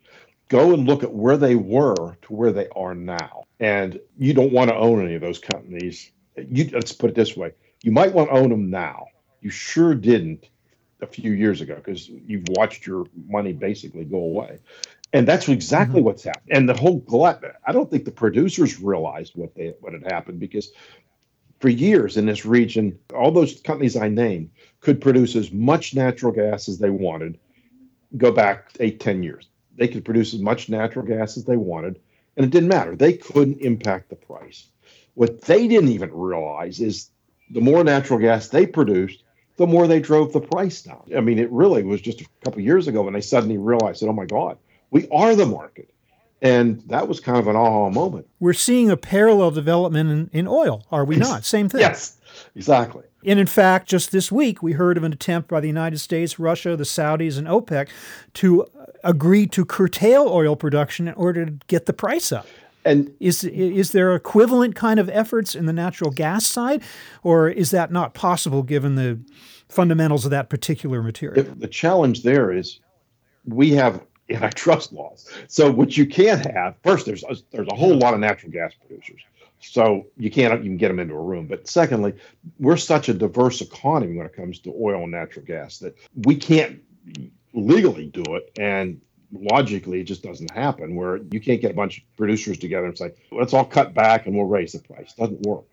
Go 0.49 0.75
and 0.75 0.87
look 0.87 1.03
at 1.03 1.13
where 1.13 1.37
they 1.37 1.57
were 1.57 2.17
to 2.23 2.33
where 2.33 2.53
they 2.53 2.69
are 2.75 2.95
now. 2.95 3.45
And 3.59 3.99
you 4.17 4.33
don't 4.33 4.53
want 4.53 4.71
to 4.71 4.77
own 4.77 5.05
any 5.05 5.15
of 5.15 5.21
those 5.21 5.39
companies. 5.39 6.11
You, 6.37 6.71
let's 6.73 6.93
put 6.93 7.11
it 7.11 7.17
this 7.17 7.37
way 7.37 7.53
you 7.83 7.93
might 7.93 8.13
want 8.13 8.31
to 8.31 8.37
own 8.37 8.51
them 8.51 8.71
now. 8.71 9.07
You 9.41 9.51
sure 9.51 9.95
didn't 9.95 10.49
a 11.03 11.07
few 11.07 11.33
years 11.33 11.61
ago 11.61 11.77
because 11.77 12.09
you've 12.09 12.49
watched 12.51 12.87
your 12.87 13.07
money 13.29 13.53
basically 13.53 14.05
go 14.05 14.19
away. 14.19 14.59
And 15.13 15.27
that's 15.27 15.49
exactly 15.49 16.01
mm-hmm. 16.01 16.07
what's 16.07 16.25
happened. 16.25 16.51
And 16.51 16.69
the 16.69 16.75
whole 16.75 16.99
glut, 16.99 17.43
I 17.65 17.73
don't 17.73 17.91
think 17.91 18.05
the 18.05 18.11
producers 18.11 18.81
realized 18.81 19.33
what 19.37 19.55
they 19.55 19.75
what 19.81 19.93
had 19.93 20.11
happened 20.11 20.41
because 20.41 20.73
for 21.61 21.69
years 21.69 22.17
in 22.17 22.27
this 22.27 22.45
region, 22.45 22.99
all 23.15 23.31
those 23.31 23.61
companies 23.61 23.97
I 23.97 24.09
named 24.09 24.51
could 24.81 25.01
produce 25.01 25.37
as 25.37 25.53
much 25.53 25.95
natural 25.95 26.33
gas 26.33 26.69
as 26.69 26.79
they 26.79 26.91
wanted. 26.91 27.39
Go 28.17 28.31
back 28.31 28.73
eight, 28.81 29.01
ten 29.01 29.23
years. 29.23 29.49
They 29.77 29.89
could 29.89 30.05
produce 30.05 30.33
as 30.35 30.41
much 30.41 30.69
natural 30.69 31.05
gas 31.05 31.37
as 31.37 31.45
they 31.45 31.57
wanted, 31.57 32.01
and 32.37 32.45
it 32.47 32.51
didn't 32.51 32.69
matter. 32.69 32.97
They 32.97 33.15
couldn't 33.15 33.61
impact 33.61 34.11
the 34.11 34.17
price. 34.17 34.67
What 35.15 35.43
they 35.43 35.67
didn't 35.69 35.91
even 35.91 36.13
realize 36.13 36.81
is 36.81 37.11
the 37.51 37.61
more 37.61 37.85
natural 37.85 38.19
gas 38.19 38.49
they 38.49 38.67
produced, 38.67 39.23
the 39.57 39.67
more 39.67 39.87
they 39.87 40.01
drove 40.01 40.33
the 40.33 40.41
price 40.41 40.83
down. 40.83 41.11
I 41.17 41.21
mean, 41.21 41.39
it 41.39 41.51
really 41.51 41.83
was 41.83 42.01
just 42.01 42.21
a 42.21 42.27
couple 42.45 42.61
years 42.61 42.89
ago 42.89 43.03
when 43.03 43.15
they 43.15 43.21
suddenly 43.23 43.57
realized 43.59 44.03
that, 44.03 44.09
oh 44.09 44.13
my 44.13 44.27
God, 44.27 44.59
we 44.91 45.09
are 45.09 45.35
the 45.35 45.47
market. 45.47 45.91
And 46.47 46.81
that 46.87 47.09
was 47.09 47.19
kind 47.21 47.39
of 47.39 47.49
an 47.49 47.57
aha 47.57 47.91
moment. 47.91 48.29
We're 48.39 48.53
seeing 48.53 48.91
a 48.91 48.97
parallel 48.97 49.51
development 49.51 50.11
in, 50.11 50.31
in 50.41 50.47
oil, 50.47 50.87
are 50.93 51.05
we 51.05 51.17
not? 51.17 51.45
Same 51.57 51.69
thing. 51.69 51.81
yes, 51.81 52.19
exactly. 52.55 53.03
And 53.25 53.41
in 53.41 53.47
fact, 53.47 53.89
just 53.89 54.13
this 54.13 54.31
week, 54.31 54.63
we 54.63 54.73
heard 54.73 54.97
of 54.97 55.03
an 55.03 55.13
attempt 55.13 55.49
by 55.49 55.59
the 55.59 55.67
United 55.67 55.99
States, 55.99 56.39
Russia, 56.39 56.77
the 56.77 56.85
Saudis, 56.85 57.37
and 57.37 57.49
OPEC 57.49 57.89
to 58.35 58.67
agree 59.03 59.47
to 59.49 59.65
curtail 59.65 60.29
oil 60.29 60.55
production 60.55 61.09
in 61.09 61.15
order 61.15 61.47
to 61.47 61.53
get 61.67 61.87
the 61.87 61.93
price 61.93 62.31
up. 62.31 62.47
And 62.85 63.13
is 63.19 63.43
is 63.43 63.91
there 63.91 64.15
equivalent 64.15 64.77
kind 64.77 65.01
of 65.01 65.11
efforts 65.11 65.57
in 65.57 65.67
the 65.67 65.73
natural 65.73 66.13
gas 66.13 66.47
side, 66.47 66.85
or 67.25 67.49
is 67.49 67.73
that 67.73 67.91
not 67.91 68.15
possible 68.15 68.63
given 68.63 68.95
the 68.95 69.19
fundamentals 69.69 70.25
of 70.25 70.31
that 70.31 70.49
particular 70.49 71.03
material? 71.03 71.43
The, 71.43 71.51
the 71.57 71.67
challenge 71.67 72.23
there 72.23 72.53
is 72.53 72.79
we 73.45 73.73
have 73.73 74.01
antitrust 74.31 74.93
laws. 74.93 75.31
So 75.49 75.71
what 75.71 75.97
you 75.97 76.07
can't 76.07 76.45
have 76.53 76.77
first, 76.83 77.07
there's 77.07 77.25
a, 77.25 77.37
there's 77.51 77.69
a 77.71 77.77
whole 77.77 77.97
lot 77.97 78.15
of 78.15 78.21
natural 78.21 78.53
gas 78.53 78.73
producers. 78.75 79.23
So 79.61 80.07
you 80.17 80.31
can't 80.31 80.53
even 80.53 80.77
get 80.77 80.89
them 80.89 80.99
into 80.99 81.15
a 81.15 81.23
room. 81.23 81.47
But 81.47 81.69
secondly, 81.69 82.15
we're 82.59 82.77
such 82.77 83.09
a 83.09 83.15
diverse 83.15 83.61
economy 83.61 84.17
when 84.17 84.27
it 84.27 84.35
comes 84.35 84.59
to 84.61 84.75
oil 84.79 85.03
and 85.03 85.13
natural 85.13 85.45
gas 85.45 85.79
that 85.79 85.97
we 86.25 86.37
can't 86.37 86.83
legally 87.53 88.07
do 88.07 88.25
it. 88.35 88.53
And 88.59 89.01
logically, 89.33 90.01
it 90.01 90.05
just 90.05 90.23
doesn't 90.23 90.51
happen 90.51 90.95
where 90.95 91.19
you 91.31 91.41
can't 91.41 91.61
get 91.61 91.71
a 91.71 91.75
bunch 91.75 91.99
of 91.99 92.17
producers 92.17 92.59
together 92.59 92.87
and 92.87 92.97
say, 92.97 93.13
let's 93.33 93.55
all 93.55 93.65
cut 93.65 93.95
back 93.95 94.27
and 94.27 94.37
we'll 94.37 94.47
raise 94.47 94.73
the 94.73 94.79
price. 94.81 95.15
It 95.17 95.21
doesn't 95.21 95.43
work. 95.43 95.65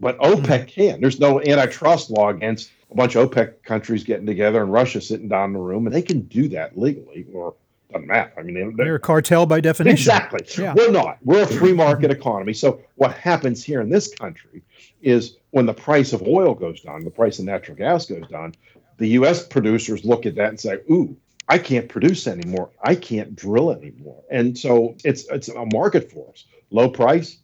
But 0.00 0.18
OPEC 0.18 0.60
hmm. 0.60 0.66
can. 0.66 1.00
There's 1.00 1.18
no 1.18 1.40
antitrust 1.40 2.10
law 2.10 2.28
against 2.28 2.70
a 2.90 2.94
bunch 2.94 3.16
of 3.16 3.30
OPEC 3.30 3.62
countries 3.62 4.04
getting 4.04 4.26
together 4.26 4.62
and 4.62 4.72
Russia 4.72 5.00
sitting 5.00 5.28
down 5.28 5.50
in 5.50 5.52
the 5.54 5.58
room, 5.58 5.86
and 5.86 5.94
they 5.94 6.02
can 6.02 6.22
do 6.22 6.48
that 6.50 6.78
legally 6.78 7.26
or 7.32 7.54
doesn't 7.90 8.06
matter. 8.06 8.32
I 8.38 8.42
mean, 8.42 8.54
they're, 8.54 8.72
they're 8.84 8.94
a 8.96 9.00
cartel 9.00 9.46
by 9.46 9.60
definition. 9.60 9.94
Exactly. 9.94 10.40
Yeah. 10.62 10.74
We're 10.74 10.90
not. 10.90 11.18
We're 11.24 11.42
a 11.42 11.46
free 11.46 11.72
market 11.72 12.10
economy. 12.10 12.52
So 12.52 12.80
what 12.96 13.12
happens 13.14 13.64
here 13.64 13.80
in 13.80 13.88
this 13.88 14.14
country 14.14 14.62
is 15.00 15.36
when 15.50 15.66
the 15.66 15.74
price 15.74 16.12
of 16.12 16.22
oil 16.22 16.54
goes 16.54 16.80
down, 16.80 17.04
the 17.04 17.10
price 17.10 17.38
of 17.38 17.46
natural 17.46 17.76
gas 17.76 18.06
goes 18.06 18.26
down, 18.28 18.54
the 18.98 19.08
U.S. 19.10 19.46
producers 19.46 20.04
look 20.04 20.26
at 20.26 20.34
that 20.34 20.48
and 20.50 20.60
say, 20.60 20.80
"Ooh, 20.90 21.16
I 21.48 21.58
can't 21.58 21.88
produce 21.88 22.26
anymore. 22.26 22.70
I 22.82 22.94
can't 22.94 23.34
drill 23.34 23.70
anymore." 23.70 24.22
And 24.30 24.58
so 24.58 24.96
it's 25.04 25.26
it's 25.30 25.48
a 25.48 25.64
market 25.72 26.10
force. 26.10 26.46
Low 26.70 26.90
price, 26.90 27.38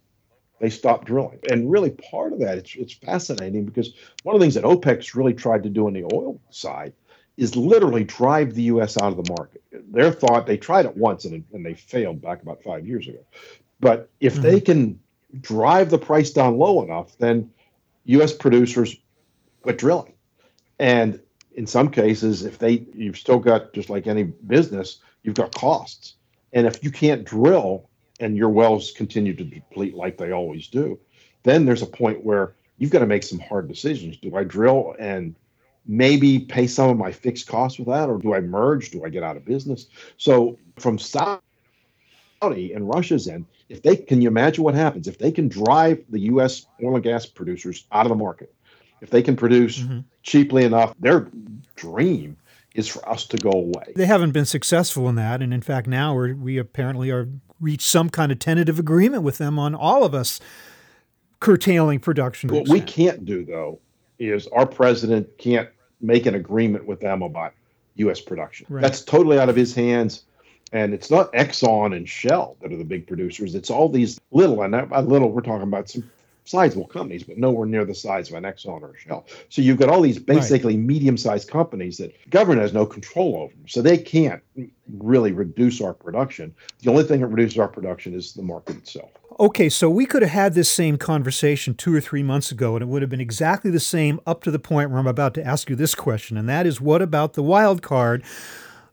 they 0.60 0.68
stop 0.70 1.04
drilling. 1.04 1.38
And 1.50 1.70
really, 1.70 1.90
part 1.90 2.32
of 2.32 2.40
that, 2.40 2.58
it's, 2.58 2.74
it's 2.74 2.92
fascinating 2.92 3.64
because 3.64 3.94
one 4.22 4.34
of 4.34 4.40
the 4.40 4.44
things 4.44 4.54
that 4.54 4.64
OPEC's 4.64 5.14
really 5.14 5.34
tried 5.34 5.62
to 5.62 5.70
do 5.70 5.86
on 5.86 5.94
the 5.94 6.04
oil 6.12 6.40
side 6.50 6.92
is 7.36 7.56
literally 7.56 8.04
drive 8.04 8.54
the 8.54 8.62
U.S. 8.64 8.96
out 8.96 9.16
of 9.16 9.24
the 9.24 9.32
market. 9.32 9.62
Their 9.94 10.12
thought, 10.12 10.46
they 10.46 10.56
tried 10.56 10.86
it 10.86 10.96
once 10.96 11.24
and, 11.24 11.44
and 11.52 11.64
they 11.64 11.74
failed 11.74 12.20
back 12.20 12.42
about 12.42 12.62
five 12.62 12.86
years 12.86 13.06
ago. 13.06 13.20
But 13.80 14.10
if 14.20 14.34
mm-hmm. 14.34 14.42
they 14.42 14.60
can 14.60 15.00
drive 15.40 15.90
the 15.90 15.98
price 15.98 16.30
down 16.30 16.58
low 16.58 16.82
enough, 16.82 17.16
then 17.18 17.50
U.S. 18.04 18.32
producers 18.32 18.96
quit 19.62 19.78
drilling. 19.78 20.12
And 20.78 21.20
in 21.54 21.66
some 21.66 21.90
cases, 21.90 22.44
if 22.44 22.58
they, 22.58 22.86
you've 22.94 23.18
still 23.18 23.38
got, 23.38 23.72
just 23.72 23.90
like 23.90 24.06
any 24.06 24.24
business, 24.24 24.98
you've 25.22 25.36
got 25.36 25.54
costs. 25.54 26.14
And 26.52 26.66
if 26.66 26.82
you 26.82 26.90
can't 26.90 27.24
drill 27.24 27.88
and 28.20 28.36
your 28.36 28.48
wells 28.48 28.92
continue 28.92 29.34
to 29.34 29.44
deplete 29.44 29.94
like 29.94 30.18
they 30.18 30.32
always 30.32 30.68
do, 30.68 30.98
then 31.42 31.64
there's 31.64 31.82
a 31.82 31.86
point 31.86 32.24
where 32.24 32.54
you've 32.78 32.90
got 32.90 33.00
to 33.00 33.06
make 33.06 33.22
some 33.22 33.38
hard 33.38 33.68
decisions. 33.68 34.16
Do 34.16 34.36
I 34.36 34.44
drill 34.44 34.94
and 34.98 35.34
maybe 35.86 36.38
pay 36.38 36.66
some 36.66 36.90
of 36.90 36.96
my 36.96 37.12
fixed 37.12 37.46
costs 37.46 37.78
with 37.78 37.88
that, 37.88 38.08
or 38.08 38.18
do 38.18 38.34
I 38.34 38.40
merge? 38.40 38.90
Do 38.90 39.04
I 39.04 39.08
get 39.08 39.22
out 39.22 39.36
of 39.36 39.44
business? 39.44 39.86
So 40.16 40.58
from 40.78 40.98
Saudi 40.98 41.42
and 42.42 42.88
Russia's 42.88 43.28
end, 43.28 43.46
if 43.68 43.82
they 43.82 43.96
can 43.96 44.20
you 44.20 44.28
imagine 44.28 44.64
what 44.64 44.74
happens 44.74 45.08
if 45.08 45.18
they 45.18 45.32
can 45.32 45.48
drive 45.48 46.02
the 46.10 46.20
U.S. 46.20 46.66
oil 46.82 46.94
and 46.94 47.04
gas 47.04 47.26
producers 47.26 47.86
out 47.92 48.06
of 48.06 48.10
the 48.10 48.16
market, 48.16 48.54
if 49.00 49.10
they 49.10 49.22
can 49.22 49.36
produce 49.36 49.80
mm-hmm. 49.80 50.00
cheaply 50.22 50.64
enough, 50.64 50.94
their 51.00 51.28
dream 51.76 52.36
is 52.74 52.88
for 52.88 53.08
us 53.08 53.26
to 53.26 53.36
go 53.36 53.50
away. 53.50 53.92
They 53.94 54.06
haven't 54.06 54.32
been 54.32 54.46
successful 54.46 55.08
in 55.08 55.14
that, 55.14 55.40
and 55.42 55.54
in 55.54 55.62
fact, 55.62 55.86
now 55.86 56.14
we 56.14 56.32
we 56.32 56.58
apparently 56.58 57.10
are 57.10 57.28
reached 57.60 57.88
some 57.88 58.10
kind 58.10 58.32
of 58.32 58.38
tentative 58.38 58.78
agreement 58.78 59.22
with 59.22 59.38
them 59.38 59.58
on 59.58 59.74
all 59.74 60.04
of 60.04 60.14
us 60.14 60.40
curtailing 61.40 62.00
production. 62.00 62.50
What 62.50 62.68
we 62.68 62.80
can't 62.80 63.24
do 63.24 63.44
though 63.44 63.80
is 64.18 64.46
our 64.48 64.66
president 64.66 65.38
can't 65.38 65.68
make 66.04 66.26
an 66.26 66.34
agreement 66.34 66.86
with 66.86 67.00
them 67.00 67.22
about 67.22 67.52
U.S. 67.96 68.20
production. 68.20 68.66
Right. 68.68 68.82
That's 68.82 69.02
totally 69.02 69.38
out 69.38 69.48
of 69.48 69.56
his 69.56 69.74
hands. 69.74 70.24
And 70.72 70.92
it's 70.92 71.10
not 71.10 71.32
Exxon 71.32 71.96
and 71.96 72.08
Shell 72.08 72.56
that 72.60 72.72
are 72.72 72.76
the 72.76 72.84
big 72.84 73.06
producers. 73.06 73.54
It's 73.54 73.70
all 73.70 73.88
these 73.88 74.20
little, 74.32 74.62
and 74.62 74.88
by 74.88 75.00
little, 75.00 75.30
we're 75.30 75.42
talking 75.42 75.62
about 75.62 75.88
some 75.88 76.10
sizable 76.46 76.86
companies, 76.86 77.22
but 77.22 77.38
nowhere 77.38 77.66
near 77.66 77.84
the 77.84 77.94
size 77.94 78.28
of 78.28 78.34
an 78.34 78.42
Exxon 78.42 78.82
or 78.82 78.90
a 78.90 78.98
Shell. 78.98 79.26
So 79.48 79.62
you've 79.62 79.78
got 79.78 79.88
all 79.88 80.00
these 80.00 80.18
basically 80.18 80.76
right. 80.76 80.84
medium-sized 80.84 81.48
companies 81.48 81.98
that 81.98 82.12
government 82.28 82.60
has 82.62 82.72
no 82.72 82.86
control 82.86 83.36
over 83.36 83.54
them. 83.54 83.64
So 83.68 83.82
they 83.82 83.98
can't 83.98 84.42
really 84.98 85.32
reduce 85.32 85.80
our 85.80 85.94
production. 85.94 86.54
The 86.82 86.90
only 86.90 87.04
thing 87.04 87.20
that 87.20 87.28
reduces 87.28 87.58
our 87.58 87.68
production 87.68 88.12
is 88.14 88.32
the 88.32 88.42
market 88.42 88.76
itself. 88.76 89.10
Okay, 89.40 89.68
so 89.68 89.90
we 89.90 90.06
could 90.06 90.22
have 90.22 90.30
had 90.30 90.54
this 90.54 90.70
same 90.70 90.96
conversation 90.96 91.74
two 91.74 91.92
or 91.92 92.00
three 92.00 92.22
months 92.22 92.52
ago, 92.52 92.76
and 92.76 92.82
it 92.82 92.86
would 92.86 93.02
have 93.02 93.10
been 93.10 93.20
exactly 93.20 93.68
the 93.68 93.80
same 93.80 94.20
up 94.26 94.44
to 94.44 94.50
the 94.52 94.60
point 94.60 94.90
where 94.90 95.00
I'm 95.00 95.08
about 95.08 95.34
to 95.34 95.44
ask 95.44 95.68
you 95.68 95.74
this 95.74 95.96
question, 95.96 96.36
and 96.36 96.48
that 96.48 96.66
is 96.66 96.80
what 96.80 97.02
about 97.02 97.32
the 97.32 97.42
wild 97.42 97.82
card 97.82 98.22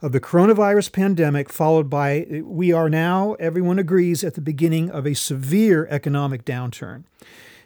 of 0.02 0.14
the 0.14 0.20
coronavirus 0.20 0.94
pandemic, 0.94 1.52
followed 1.52 1.92
by 1.92 2.42
we 2.44 2.74
are 2.74 2.90
now, 2.90 3.34
everyone 3.34 3.78
agrees, 3.78 4.24
at 4.24 4.34
the 4.34 4.42
beginning 4.42 4.90
of 4.90 5.06
a 5.06 5.14
severe 5.14 5.86
economic 5.92 6.44
downturn. 6.44 7.04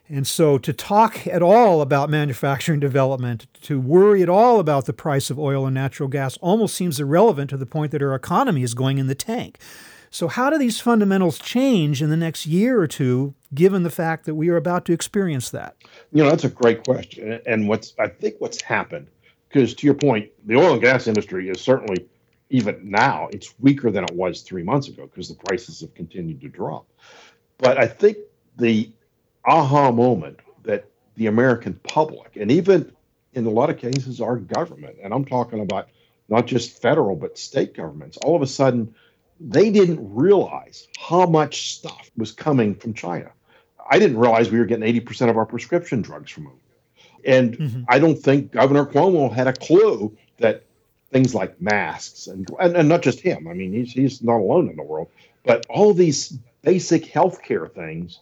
And 0.10 0.28
so, 0.28 0.58
to 0.58 0.74
talk 0.74 1.26
at 1.28 1.42
all 1.42 1.82
about 1.82 2.10
manufacturing 2.10 2.82
development, 2.82 3.48
to 3.62 3.80
worry 3.80 4.22
at 4.22 4.30
all 4.30 4.60
about 4.60 4.86
the 4.86 4.94
price 4.94 5.30
of 5.30 5.40
oil 5.40 5.66
and 5.66 5.74
natural 5.74 6.10
gas, 6.10 6.36
almost 6.38 6.76
seems 6.76 7.00
irrelevant 7.00 7.52
to 7.52 7.58
the 7.58 7.66
point 7.66 7.94
that 7.94 8.04
our 8.04 8.14
economy 8.14 8.64
is 8.64 8.74
going 8.74 8.98
in 8.98 9.08
the 9.08 9.16
tank. 9.16 9.60
So, 10.16 10.30
how 10.30 10.50
do 10.50 10.58
these 10.58 10.80
fundamentals 10.80 11.38
change 11.38 12.02
in 12.02 12.10
the 12.10 12.16
next 12.16 12.46
year 12.46 12.80
or 12.80 12.88
two, 12.88 13.34
given 13.54 13.84
the 13.84 13.90
fact 13.90 14.24
that 14.24 14.36
we 14.36 14.48
are 14.48 14.56
about 14.56 14.86
to 14.86 14.94
experience 14.94 15.50
that? 15.50 15.76
You 16.14 16.24
know, 16.24 16.30
that's 16.30 16.46
a 16.46 16.50
great 16.50 16.86
question. 16.86 17.42
And 17.46 17.68
what's 17.68 17.94
I 18.00 18.08
think 18.08 18.36
what's 18.40 18.62
happened, 18.62 19.08
because 19.50 19.74
to 19.74 19.86
your 19.86 19.94
point, 19.94 20.32
the 20.46 20.56
oil 20.56 20.72
and 20.72 20.82
gas 20.82 21.08
industry 21.08 21.50
is 21.50 21.60
certainly 21.60 22.08
even 22.50 22.80
now 22.82 23.28
it's 23.34 23.56
weaker 23.60 23.92
than 23.92 24.06
it 24.06 24.14
was 24.14 24.42
three 24.42 24.64
months 24.64 24.88
ago 24.88 25.06
because 25.06 25.28
the 25.28 25.36
prices 25.36 25.82
have 25.82 25.94
continued 25.96 26.40
to 26.40 26.48
drop. 26.48 26.88
But 27.58 27.78
I 27.78 27.86
think 27.86 28.16
the 28.56 28.90
aha 29.44 29.92
moment 29.92 30.40
that 30.64 30.86
the 31.16 31.28
American 31.28 31.74
public 31.90 32.38
and 32.38 32.50
even 32.52 32.90
in 33.34 33.46
a 33.46 33.50
lot 33.50 33.70
of 33.70 33.78
cases 33.78 34.22
our 34.22 34.38
government, 34.38 34.96
and 35.04 35.14
I'm 35.14 35.26
talking 35.26 35.60
about 35.60 35.90
not 36.30 36.48
just 36.48 36.82
federal 36.82 37.18
but 37.18 37.38
state 37.38 37.74
governments, 37.74 38.18
all 38.24 38.38
of 38.38 38.42
a 38.42 38.48
sudden 38.48 38.96
they 39.40 39.70
didn't 39.70 40.14
realize 40.14 40.88
how 40.98 41.26
much 41.26 41.76
stuff 41.76 42.10
was 42.18 42.32
coming 42.32 42.76
from 42.76 42.94
China. 42.94 43.32
I 43.90 44.00
didn't 44.00 44.18
realize 44.18 44.50
we 44.50 44.60
were 44.60 44.66
getting 44.66 45.02
80% 45.02 45.30
of 45.30 45.38
our 45.38 45.46
prescription 45.46 46.02
drugs 46.02 46.32
from 46.32 46.48
over 46.48 46.56
there. 46.70 47.36
And 47.38 47.58
mm-hmm. 47.58 47.84
I 47.88 48.00
don't 48.00 48.18
think 48.18 48.52
Governor 48.52 48.86
Cuomo 48.86 49.32
had 49.34 49.48
a 49.48 49.54
clue 49.54 50.16
that 50.38 50.64
things 51.12 51.36
like 51.36 51.62
masks 51.62 52.28
and, 52.28 52.50
and, 52.60 52.76
and 52.76 52.90
not 52.90 53.02
just 53.02 53.20
him, 53.20 53.48
I 53.48 53.54
mean, 53.54 53.74
he's, 53.74 53.92
he's 53.92 54.22
not 54.22 54.38
alone 54.38 54.70
in 54.70 54.76
the 54.76 54.84
world, 54.84 55.10
but 55.44 55.66
all 55.70 55.94
these 55.94 56.38
basic 56.62 57.04
healthcare 57.06 57.72
things, 57.72 58.20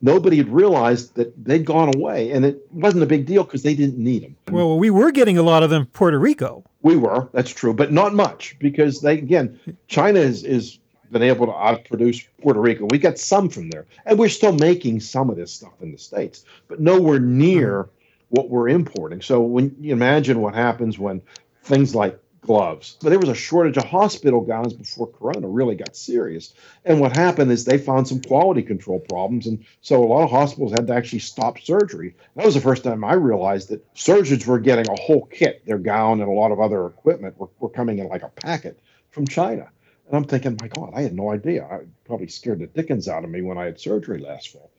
nobody 0.00 0.36
had 0.36 0.48
realized 0.48 1.14
that 1.16 1.32
they'd 1.44 1.64
gone 1.64 1.94
away. 1.94 2.30
And 2.30 2.44
it 2.44 2.66
wasn't 2.72 3.02
a 3.02 3.06
big 3.06 3.26
deal 3.26 3.44
because 3.44 3.62
they 3.62 3.74
didn't 3.74 3.98
need 3.98 4.22
them. 4.22 4.36
Well, 4.50 4.78
we 4.78 4.90
were 4.90 5.10
getting 5.10 5.38
a 5.38 5.42
lot 5.42 5.62
of 5.62 5.70
them 5.70 5.86
Puerto 5.86 6.18
Rico. 6.18 6.64
We 6.82 6.96
were, 6.96 7.28
that's 7.32 7.50
true, 7.50 7.74
but 7.74 7.92
not 7.92 8.14
much 8.14 8.56
because 8.58 9.00
they 9.00 9.18
again, 9.18 9.58
China 9.88 10.20
is 10.20 10.44
is 10.44 10.78
been 11.10 11.22
able 11.22 11.46
to 11.46 11.52
outproduce 11.52 12.26
Puerto 12.42 12.60
Rico. 12.60 12.86
We 12.90 12.98
got 12.98 13.18
some 13.18 13.48
from 13.48 13.70
there, 13.70 13.86
and 14.04 14.18
we're 14.18 14.28
still 14.28 14.52
making 14.52 15.00
some 15.00 15.30
of 15.30 15.36
this 15.36 15.52
stuff 15.52 15.72
in 15.80 15.92
the 15.92 15.98
states, 15.98 16.44
but 16.68 16.80
nowhere 16.80 17.18
near 17.18 17.84
mm-hmm. 17.84 17.90
what 18.28 18.50
we're 18.50 18.68
importing. 18.68 19.22
So 19.22 19.40
when 19.40 19.74
you 19.80 19.92
imagine 19.92 20.40
what 20.40 20.54
happens 20.54 20.98
when 20.98 21.22
things 21.62 21.94
like 21.94 22.18
gloves. 22.48 22.96
But 23.02 23.10
there 23.10 23.18
was 23.18 23.28
a 23.28 23.34
shortage 23.34 23.76
of 23.76 23.84
hospital 23.84 24.40
gowns 24.40 24.72
before 24.72 25.06
Corona 25.06 25.46
really 25.46 25.76
got 25.76 25.94
serious. 25.94 26.54
And 26.82 26.98
what 26.98 27.14
happened 27.14 27.52
is 27.52 27.64
they 27.64 27.76
found 27.76 28.08
some 28.08 28.22
quality 28.22 28.62
control 28.62 29.00
problems. 29.00 29.46
And 29.46 29.66
so 29.82 30.02
a 30.02 30.08
lot 30.08 30.24
of 30.24 30.30
hospitals 30.30 30.72
had 30.72 30.86
to 30.86 30.94
actually 30.94 31.18
stop 31.20 31.60
surgery. 31.60 32.16
That 32.34 32.46
was 32.46 32.54
the 32.54 32.62
first 32.62 32.84
time 32.84 33.04
I 33.04 33.12
realized 33.12 33.68
that 33.68 33.86
surgeons 33.92 34.46
were 34.46 34.58
getting 34.58 34.88
a 34.88 35.00
whole 35.00 35.26
kit, 35.26 35.62
their 35.66 35.78
gown 35.78 36.22
and 36.22 36.28
a 36.28 36.32
lot 36.32 36.50
of 36.50 36.58
other 36.58 36.86
equipment 36.86 37.38
were, 37.38 37.50
were 37.60 37.68
coming 37.68 37.98
in 37.98 38.08
like 38.08 38.22
a 38.22 38.28
packet 38.28 38.80
from 39.10 39.26
China. 39.26 39.68
And 40.06 40.16
I'm 40.16 40.24
thinking, 40.24 40.56
my 40.58 40.68
God, 40.68 40.94
I 40.94 41.02
had 41.02 41.14
no 41.14 41.30
idea. 41.30 41.66
I 41.70 41.80
probably 42.06 42.28
scared 42.28 42.60
the 42.60 42.66
dickens 42.66 43.08
out 43.08 43.24
of 43.24 43.30
me 43.30 43.42
when 43.42 43.58
I 43.58 43.66
had 43.66 43.78
surgery 43.78 44.20
last 44.20 44.48
fall. 44.48 44.70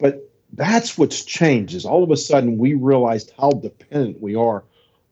But 0.00 0.28
that's 0.52 0.98
what's 0.98 1.24
changed 1.24 1.74
is 1.74 1.86
all 1.86 2.02
of 2.02 2.10
a 2.10 2.16
sudden 2.16 2.58
we 2.58 2.74
realized 2.74 3.32
how 3.38 3.52
dependent 3.52 4.20
we 4.20 4.34
are 4.34 4.64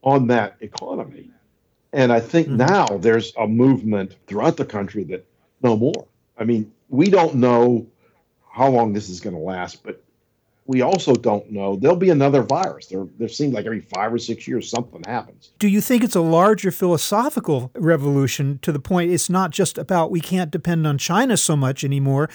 on 0.03 0.27
that 0.27 0.57
economy 0.61 1.31
and 1.92 2.12
I 2.12 2.20
think 2.20 2.48
mm-hmm. 2.48 2.59
now 2.59 2.87
there's 2.87 3.33
a 3.37 3.46
movement 3.46 4.16
throughout 4.26 4.57
the 4.57 4.64
country 4.64 5.05
that 5.05 5.24
no 5.62 5.76
more. 5.76 6.07
I 6.38 6.44
mean, 6.44 6.72
we 6.88 7.11
don't 7.11 7.37
know 7.37 7.87
how 8.50 8.68
long 8.68 8.92
this 8.92 9.09
is 9.09 9.20
going 9.20 9.37
to 9.37 9.42
last, 9.42 9.83
but 9.83 10.03
we 10.66 10.83
also 10.83 11.14
don't 11.14 11.50
know. 11.50 11.76
There'll 11.76 11.96
be 11.96 12.11
another 12.11 12.42
virus. 12.42 12.87
There, 12.87 13.07
there 13.18 13.29
seems 13.29 13.55
like 13.55 13.66
every 13.66 13.81
five 13.81 14.12
or 14.12 14.18
six 14.18 14.46
years 14.46 14.70
something 14.70 15.03
happens. 15.05 15.50
Do 15.59 15.68
you 15.68 15.81
think 15.81 16.05
it's 16.05 16.14
a 16.14 16.20
larger 16.20 16.70
philosophical 16.70 17.72
revolution 17.74 18.61
to 18.62 18.70
the 18.70 18.79
point 18.79 19.11
it's 19.11 19.29
not 19.29 19.50
just 19.50 19.79
about 19.79 20.11
we 20.11 20.20
can't 20.20 20.50
depend 20.50 20.87
on 20.87 20.96
China 20.96 21.37
so 21.37 21.57
much 21.57 21.83
anymore? 21.83 22.31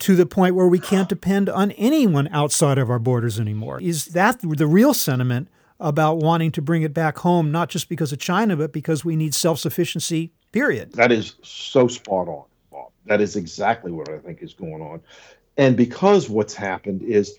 To 0.00 0.14
the 0.14 0.26
point 0.26 0.54
where 0.54 0.66
we 0.66 0.78
can't 0.78 1.08
depend 1.08 1.48
on 1.48 1.70
anyone 1.72 2.28
outside 2.28 2.76
of 2.76 2.90
our 2.90 2.98
borders 2.98 3.40
anymore. 3.40 3.80
Is 3.80 4.06
that 4.06 4.40
the 4.40 4.66
real 4.66 4.92
sentiment 4.92 5.48
about 5.78 6.18
wanting 6.18 6.50
to 6.52 6.62
bring 6.62 6.82
it 6.82 6.94
back 6.94 7.18
home, 7.18 7.52
not 7.52 7.68
just 7.68 7.88
because 7.88 8.12
of 8.12 8.18
China, 8.18 8.56
but 8.56 8.72
because 8.72 9.04
we 9.04 9.16
need 9.16 9.34
self 9.34 9.58
sufficiency, 9.58 10.32
period. 10.52 10.92
That 10.92 11.12
is 11.12 11.36
so 11.42 11.88
spot 11.88 12.28
on, 12.28 12.44
Bob. 12.70 12.90
That 13.06 13.20
is 13.20 13.36
exactly 13.36 13.92
what 13.92 14.08
I 14.08 14.18
think 14.18 14.42
is 14.42 14.54
going 14.54 14.82
on. 14.82 15.00
And 15.56 15.76
because 15.76 16.28
what's 16.28 16.54
happened 16.54 17.02
is 17.02 17.36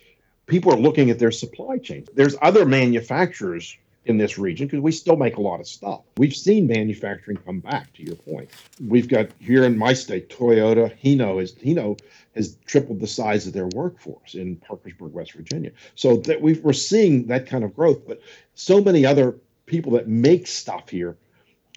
people 0.47 0.73
are 0.73 0.79
looking 0.79 1.09
at 1.09 1.19
their 1.19 1.31
supply 1.31 1.77
chains. 1.77 2.07
There's 2.13 2.35
other 2.41 2.65
manufacturers 2.65 3.77
in 4.07 4.17
this 4.17 4.37
region 4.37 4.67
because 4.67 4.81
we 4.81 4.91
still 4.91 5.17
make 5.17 5.37
a 5.37 5.41
lot 5.41 5.59
of 5.59 5.67
stuff. 5.67 6.01
We've 6.17 6.35
seen 6.35 6.67
manufacturing 6.67 7.37
come 7.37 7.59
back. 7.59 7.93
To 7.93 8.03
your 8.03 8.15
point, 8.15 8.49
we've 8.85 9.07
got 9.07 9.29
here 9.39 9.63
in 9.63 9.77
my 9.77 9.93
state, 9.93 10.29
Toyota, 10.29 10.97
Hino 11.03 11.41
is 11.41 11.53
Hino 11.53 11.99
has 12.35 12.57
tripled 12.65 12.99
the 12.99 13.07
size 13.07 13.47
of 13.47 13.53
their 13.53 13.67
workforce 13.67 14.35
in 14.35 14.55
Parkersburg, 14.57 15.13
West 15.13 15.33
Virginia. 15.33 15.71
So 15.95 16.17
that 16.17 16.41
we 16.41 16.61
are 16.63 16.73
seeing 16.73 17.27
that 17.27 17.47
kind 17.47 17.63
of 17.63 17.75
growth. 17.75 18.07
But 18.07 18.21
so 18.55 18.81
many 18.81 19.05
other 19.05 19.35
people 19.65 19.93
that 19.93 20.07
make 20.07 20.47
stuff 20.47 20.89
here 20.89 21.17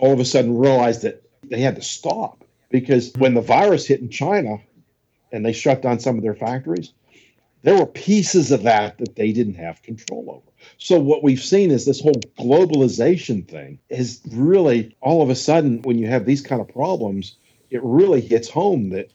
all 0.01 0.13
of 0.13 0.21
a 0.21 0.25
sudden 0.25 0.57
realized 0.57 1.03
that 1.03 1.23
they 1.45 1.61
had 1.61 1.77
to 1.77 1.83
stop. 1.83 2.45
because 2.71 3.13
when 3.19 3.35
the 3.35 3.41
virus 3.41 3.87
hit 3.87 4.01
in 4.01 4.09
China 4.09 4.59
and 5.33 5.45
they 5.45 5.53
shut 5.53 5.83
down 5.83 5.99
some 5.99 6.17
of 6.17 6.23
their 6.23 6.35
factories, 6.35 6.93
there 7.63 7.77
were 7.77 7.87
pieces 7.87 8.51
of 8.53 8.63
that 8.63 8.99
that 8.99 9.17
they 9.17 9.33
didn't 9.33 9.55
have 9.55 9.83
control 9.83 10.27
over. 10.29 10.53
So 10.79 10.99
what 10.99 11.23
we've 11.23 11.43
seen 11.43 11.71
is 11.71 11.85
this 11.85 12.01
whole 12.01 12.21
globalization 12.39 13.47
thing 13.47 13.79
is 13.89 14.21
really 14.31 14.97
all 15.01 15.23
of 15.23 15.31
a 15.31 15.35
sudden 15.35 15.83
when 15.83 15.99
you 15.99 16.07
have 16.09 16.27
these 16.27 16.43
kind 16.43 16.61
of 16.61 16.69
problems, 16.69 17.37
it 17.71 17.83
really 17.83 18.21
hits 18.21 18.49
home 18.49 18.91
that 18.91 19.11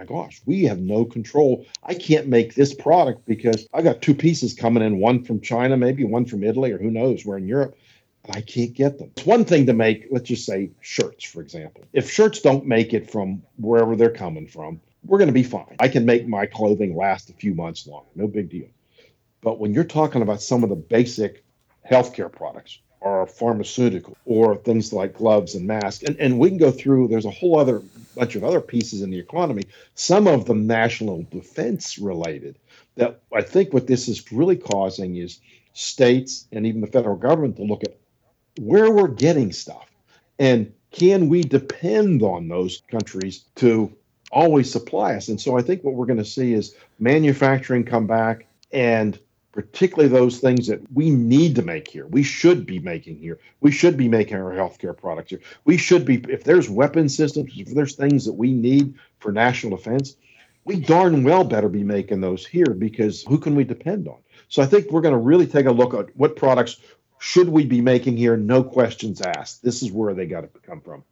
my 0.00 0.06
gosh, 0.06 0.40
we 0.46 0.64
have 0.64 0.78
no 0.78 1.04
control. 1.04 1.66
I 1.82 1.92
can't 1.92 2.26
make 2.26 2.54
this 2.54 2.72
product 2.72 3.26
because 3.26 3.68
I 3.74 3.82
got 3.82 4.00
two 4.00 4.14
pieces 4.14 4.54
coming 4.54 4.82
in, 4.82 4.98
one 4.98 5.24
from 5.24 5.42
China, 5.42 5.76
maybe 5.76 6.04
one 6.04 6.24
from 6.24 6.42
Italy, 6.42 6.72
or 6.72 6.78
who 6.78 6.90
knows 6.90 7.26
where 7.26 7.36
in 7.36 7.46
Europe. 7.46 7.76
And 8.24 8.34
I 8.34 8.40
can't 8.40 8.72
get 8.72 8.98
them. 8.98 9.10
It's 9.14 9.26
one 9.26 9.44
thing 9.44 9.66
to 9.66 9.74
make, 9.74 10.06
let's 10.10 10.28
just 10.28 10.46
say, 10.46 10.70
shirts, 10.80 11.24
for 11.24 11.42
example. 11.42 11.84
If 11.92 12.10
shirts 12.10 12.40
don't 12.40 12.64
make 12.64 12.94
it 12.94 13.10
from 13.10 13.42
wherever 13.58 13.94
they're 13.94 14.08
coming 14.08 14.46
from, 14.46 14.80
we're 15.04 15.18
going 15.18 15.28
to 15.28 15.34
be 15.34 15.42
fine. 15.42 15.76
I 15.78 15.88
can 15.88 16.04
make 16.04 16.26
my 16.26 16.46
clothing 16.46 16.96
last 16.96 17.30
a 17.30 17.34
few 17.34 17.54
months 17.54 17.86
longer. 17.86 18.08
no 18.14 18.26
big 18.26 18.50
deal. 18.50 18.68
But 19.40 19.58
when 19.58 19.72
you're 19.72 19.84
talking 19.84 20.22
about 20.22 20.42
some 20.42 20.62
of 20.62 20.70
the 20.70 20.76
basic 20.76 21.44
healthcare 21.90 22.30
products, 22.30 22.78
or 23.00 23.26
pharmaceutical 23.26 24.16
or 24.26 24.56
things 24.56 24.92
like 24.92 25.16
gloves 25.16 25.54
and 25.54 25.66
masks. 25.66 26.04
And, 26.04 26.16
and 26.18 26.38
we 26.38 26.50
can 26.50 26.58
go 26.58 26.70
through, 26.70 27.08
there's 27.08 27.24
a 27.24 27.30
whole 27.30 27.58
other 27.58 27.82
bunch 28.14 28.36
of 28.36 28.44
other 28.44 28.60
pieces 28.60 29.02
in 29.02 29.10
the 29.10 29.18
economy, 29.18 29.62
some 29.94 30.26
of 30.26 30.44
them 30.44 30.66
national 30.66 31.26
defense 31.30 31.98
related. 31.98 32.58
That 32.96 33.22
I 33.32 33.42
think 33.42 33.72
what 33.72 33.86
this 33.86 34.08
is 34.08 34.30
really 34.30 34.56
causing 34.56 35.16
is 35.16 35.40
states 35.72 36.46
and 36.52 36.66
even 36.66 36.80
the 36.80 36.86
federal 36.86 37.16
government 37.16 37.56
to 37.56 37.62
look 37.62 37.84
at 37.84 37.96
where 38.60 38.90
we're 38.90 39.08
getting 39.08 39.52
stuff 39.52 39.88
and 40.38 40.72
can 40.90 41.28
we 41.28 41.42
depend 41.42 42.22
on 42.22 42.48
those 42.48 42.82
countries 42.90 43.44
to 43.54 43.96
always 44.30 44.70
supply 44.70 45.14
us? 45.14 45.28
And 45.28 45.40
so 45.40 45.56
I 45.58 45.62
think 45.62 45.82
what 45.82 45.94
we're 45.94 46.06
going 46.06 46.18
to 46.18 46.24
see 46.24 46.52
is 46.52 46.74
manufacturing 46.98 47.84
come 47.84 48.06
back 48.06 48.46
and 48.72 49.18
particularly 49.52 50.08
those 50.08 50.38
things 50.38 50.68
that 50.68 50.80
we 50.92 51.10
need 51.10 51.56
to 51.56 51.62
make 51.62 51.88
here. 51.88 52.06
We 52.06 52.22
should 52.22 52.64
be 52.64 52.78
making 52.78 53.18
here. 53.18 53.38
We 53.60 53.72
should 53.72 53.96
be 53.96 54.08
making 54.08 54.36
our 54.36 54.52
healthcare 54.52 54.96
products 54.96 55.30
here. 55.30 55.40
We 55.64 55.76
should 55.76 56.04
be, 56.04 56.24
if 56.28 56.44
there's 56.44 56.70
weapon 56.70 57.08
systems, 57.08 57.50
if 57.56 57.74
there's 57.74 57.96
things 57.96 58.24
that 58.26 58.34
we 58.34 58.52
need 58.52 58.94
for 59.18 59.32
national 59.32 59.76
defense, 59.76 60.16
we 60.64 60.78
darn 60.78 61.24
well 61.24 61.42
better 61.42 61.68
be 61.68 61.82
making 61.82 62.20
those 62.20 62.46
here 62.46 62.74
because 62.78 63.22
who 63.24 63.38
can 63.38 63.56
we 63.56 63.64
depend 63.64 64.06
on? 64.06 64.18
So 64.48 64.62
I 64.62 64.66
think 64.66 64.90
we're 64.90 65.00
going 65.00 65.14
to 65.14 65.18
really 65.18 65.46
take 65.46 65.66
a 65.66 65.72
look 65.72 65.94
at 65.94 66.14
what 66.16 66.36
products 66.36 66.76
should 67.18 67.48
we 67.48 67.64
be 67.66 67.80
making 67.80 68.16
here, 68.16 68.36
no 68.36 68.62
questions 68.62 69.20
asked. 69.20 69.62
This 69.62 69.82
is 69.82 69.92
where 69.92 70.14
they 70.14 70.26
got 70.26 70.40
to 70.42 70.60
come 70.60 70.80
from. 70.80 71.04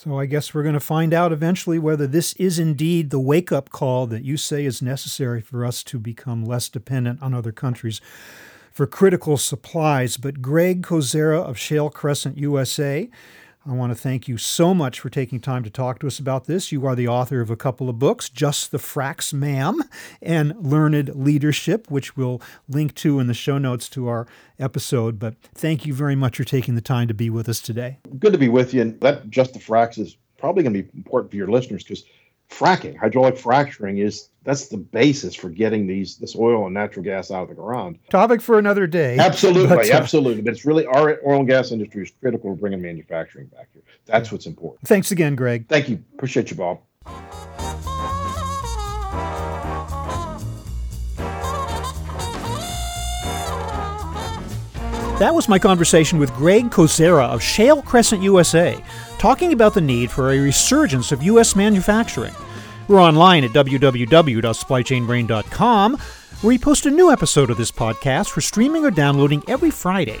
So 0.00 0.16
I 0.16 0.26
guess 0.26 0.54
we're 0.54 0.62
going 0.62 0.74
to 0.74 0.80
find 0.80 1.12
out 1.12 1.32
eventually 1.32 1.80
whether 1.80 2.06
this 2.06 2.32
is 2.34 2.60
indeed 2.60 3.10
the 3.10 3.18
wake 3.18 3.50
up 3.50 3.70
call 3.70 4.06
that 4.06 4.22
you 4.22 4.36
say 4.36 4.64
is 4.64 4.80
necessary 4.80 5.40
for 5.40 5.64
us 5.64 5.82
to 5.82 5.98
become 5.98 6.44
less 6.44 6.68
dependent 6.68 7.20
on 7.20 7.34
other 7.34 7.50
countries 7.50 8.00
for 8.70 8.86
critical 8.86 9.36
supplies. 9.36 10.16
But 10.16 10.40
Greg 10.40 10.82
Kozera 10.82 11.42
of 11.42 11.58
Shale 11.58 11.90
Crescent 11.90 12.38
USA, 12.38 13.10
I 13.68 13.72
want 13.72 13.92
to 13.92 13.98
thank 13.98 14.28
you 14.28 14.38
so 14.38 14.72
much 14.72 14.98
for 14.98 15.10
taking 15.10 15.40
time 15.40 15.62
to 15.62 15.68
talk 15.68 15.98
to 15.98 16.06
us 16.06 16.18
about 16.18 16.46
this. 16.46 16.72
You 16.72 16.86
are 16.86 16.96
the 16.96 17.06
author 17.06 17.42
of 17.42 17.50
a 17.50 17.56
couple 17.56 17.90
of 17.90 17.98
books, 17.98 18.30
Just 18.30 18.70
the 18.70 18.78
Fracks 18.78 19.34
Ma'am 19.34 19.82
and 20.22 20.54
Learned 20.56 21.14
Leadership, 21.14 21.90
which 21.90 22.16
we'll 22.16 22.40
link 22.66 22.94
to 22.94 23.20
in 23.20 23.26
the 23.26 23.34
show 23.34 23.58
notes 23.58 23.90
to 23.90 24.08
our 24.08 24.26
episode. 24.58 25.18
But 25.18 25.34
thank 25.54 25.84
you 25.84 25.92
very 25.92 26.16
much 26.16 26.38
for 26.38 26.44
taking 26.44 26.76
the 26.76 26.80
time 26.80 27.08
to 27.08 27.14
be 27.14 27.28
with 27.28 27.46
us 27.46 27.60
today. 27.60 27.98
Good 28.18 28.32
to 28.32 28.38
be 28.38 28.48
with 28.48 28.72
you. 28.72 28.80
And 28.80 28.98
that 29.02 29.28
Just 29.28 29.52
the 29.52 29.58
Fracks 29.58 29.98
is 29.98 30.16
probably 30.38 30.62
going 30.62 30.72
to 30.72 30.82
be 30.82 30.88
important 30.96 31.30
for 31.30 31.36
your 31.36 31.48
listeners 31.48 31.84
because 31.84 32.04
fracking, 32.50 32.96
hydraulic 32.96 33.36
fracturing 33.36 33.98
is 33.98 34.30
that's 34.44 34.68
the 34.68 34.78
basis 34.78 35.34
for 35.34 35.50
getting 35.50 35.86
these 35.86 36.16
this 36.16 36.34
oil 36.34 36.64
and 36.64 36.74
natural 36.74 37.04
gas 37.04 37.30
out 37.30 37.42
of 37.42 37.48
the 37.50 37.54
ground. 37.54 37.98
Topic 38.10 38.40
for 38.40 38.58
another 38.58 38.86
day. 38.86 39.18
Absolutely, 39.18 39.76
but, 39.76 39.90
uh, 39.90 39.94
absolutely. 39.94 40.42
But 40.42 40.54
it's 40.54 40.64
really 40.64 40.86
our 40.86 41.20
oil 41.26 41.40
and 41.40 41.48
gas 41.48 41.70
industry 41.70 42.02
is 42.02 42.12
critical 42.20 42.54
to 42.54 42.60
bringing 42.60 42.80
manufacturing 42.80 43.46
back 43.48 43.68
here. 43.72 43.82
That's 44.06 44.32
what's 44.32 44.46
important. 44.46 44.88
Thanks 44.88 45.10
again, 45.10 45.36
Greg. 45.36 45.68
Thank 45.68 45.88
you. 45.88 46.02
Appreciate 46.14 46.50
you, 46.50 46.56
Bob. 46.56 47.47
That 55.18 55.34
was 55.34 55.48
my 55.48 55.58
conversation 55.58 56.20
with 56.20 56.32
Greg 56.34 56.70
Kozera 56.70 57.28
of 57.28 57.42
Shale 57.42 57.82
Crescent 57.82 58.22
USA, 58.22 58.80
talking 59.18 59.52
about 59.52 59.74
the 59.74 59.80
need 59.80 60.12
for 60.12 60.30
a 60.30 60.38
resurgence 60.38 61.10
of 61.10 61.24
U.S. 61.24 61.56
manufacturing. 61.56 62.32
We're 62.86 63.02
online 63.02 63.42
at 63.42 63.50
www.supplychainbrain.com, 63.50 65.96
where 65.96 66.48
we 66.48 66.56
post 66.56 66.86
a 66.86 66.90
new 66.90 67.10
episode 67.10 67.50
of 67.50 67.56
this 67.56 67.72
podcast 67.72 68.30
for 68.30 68.40
streaming 68.40 68.84
or 68.84 68.92
downloading 68.92 69.42
every 69.48 69.72
Friday. 69.72 70.20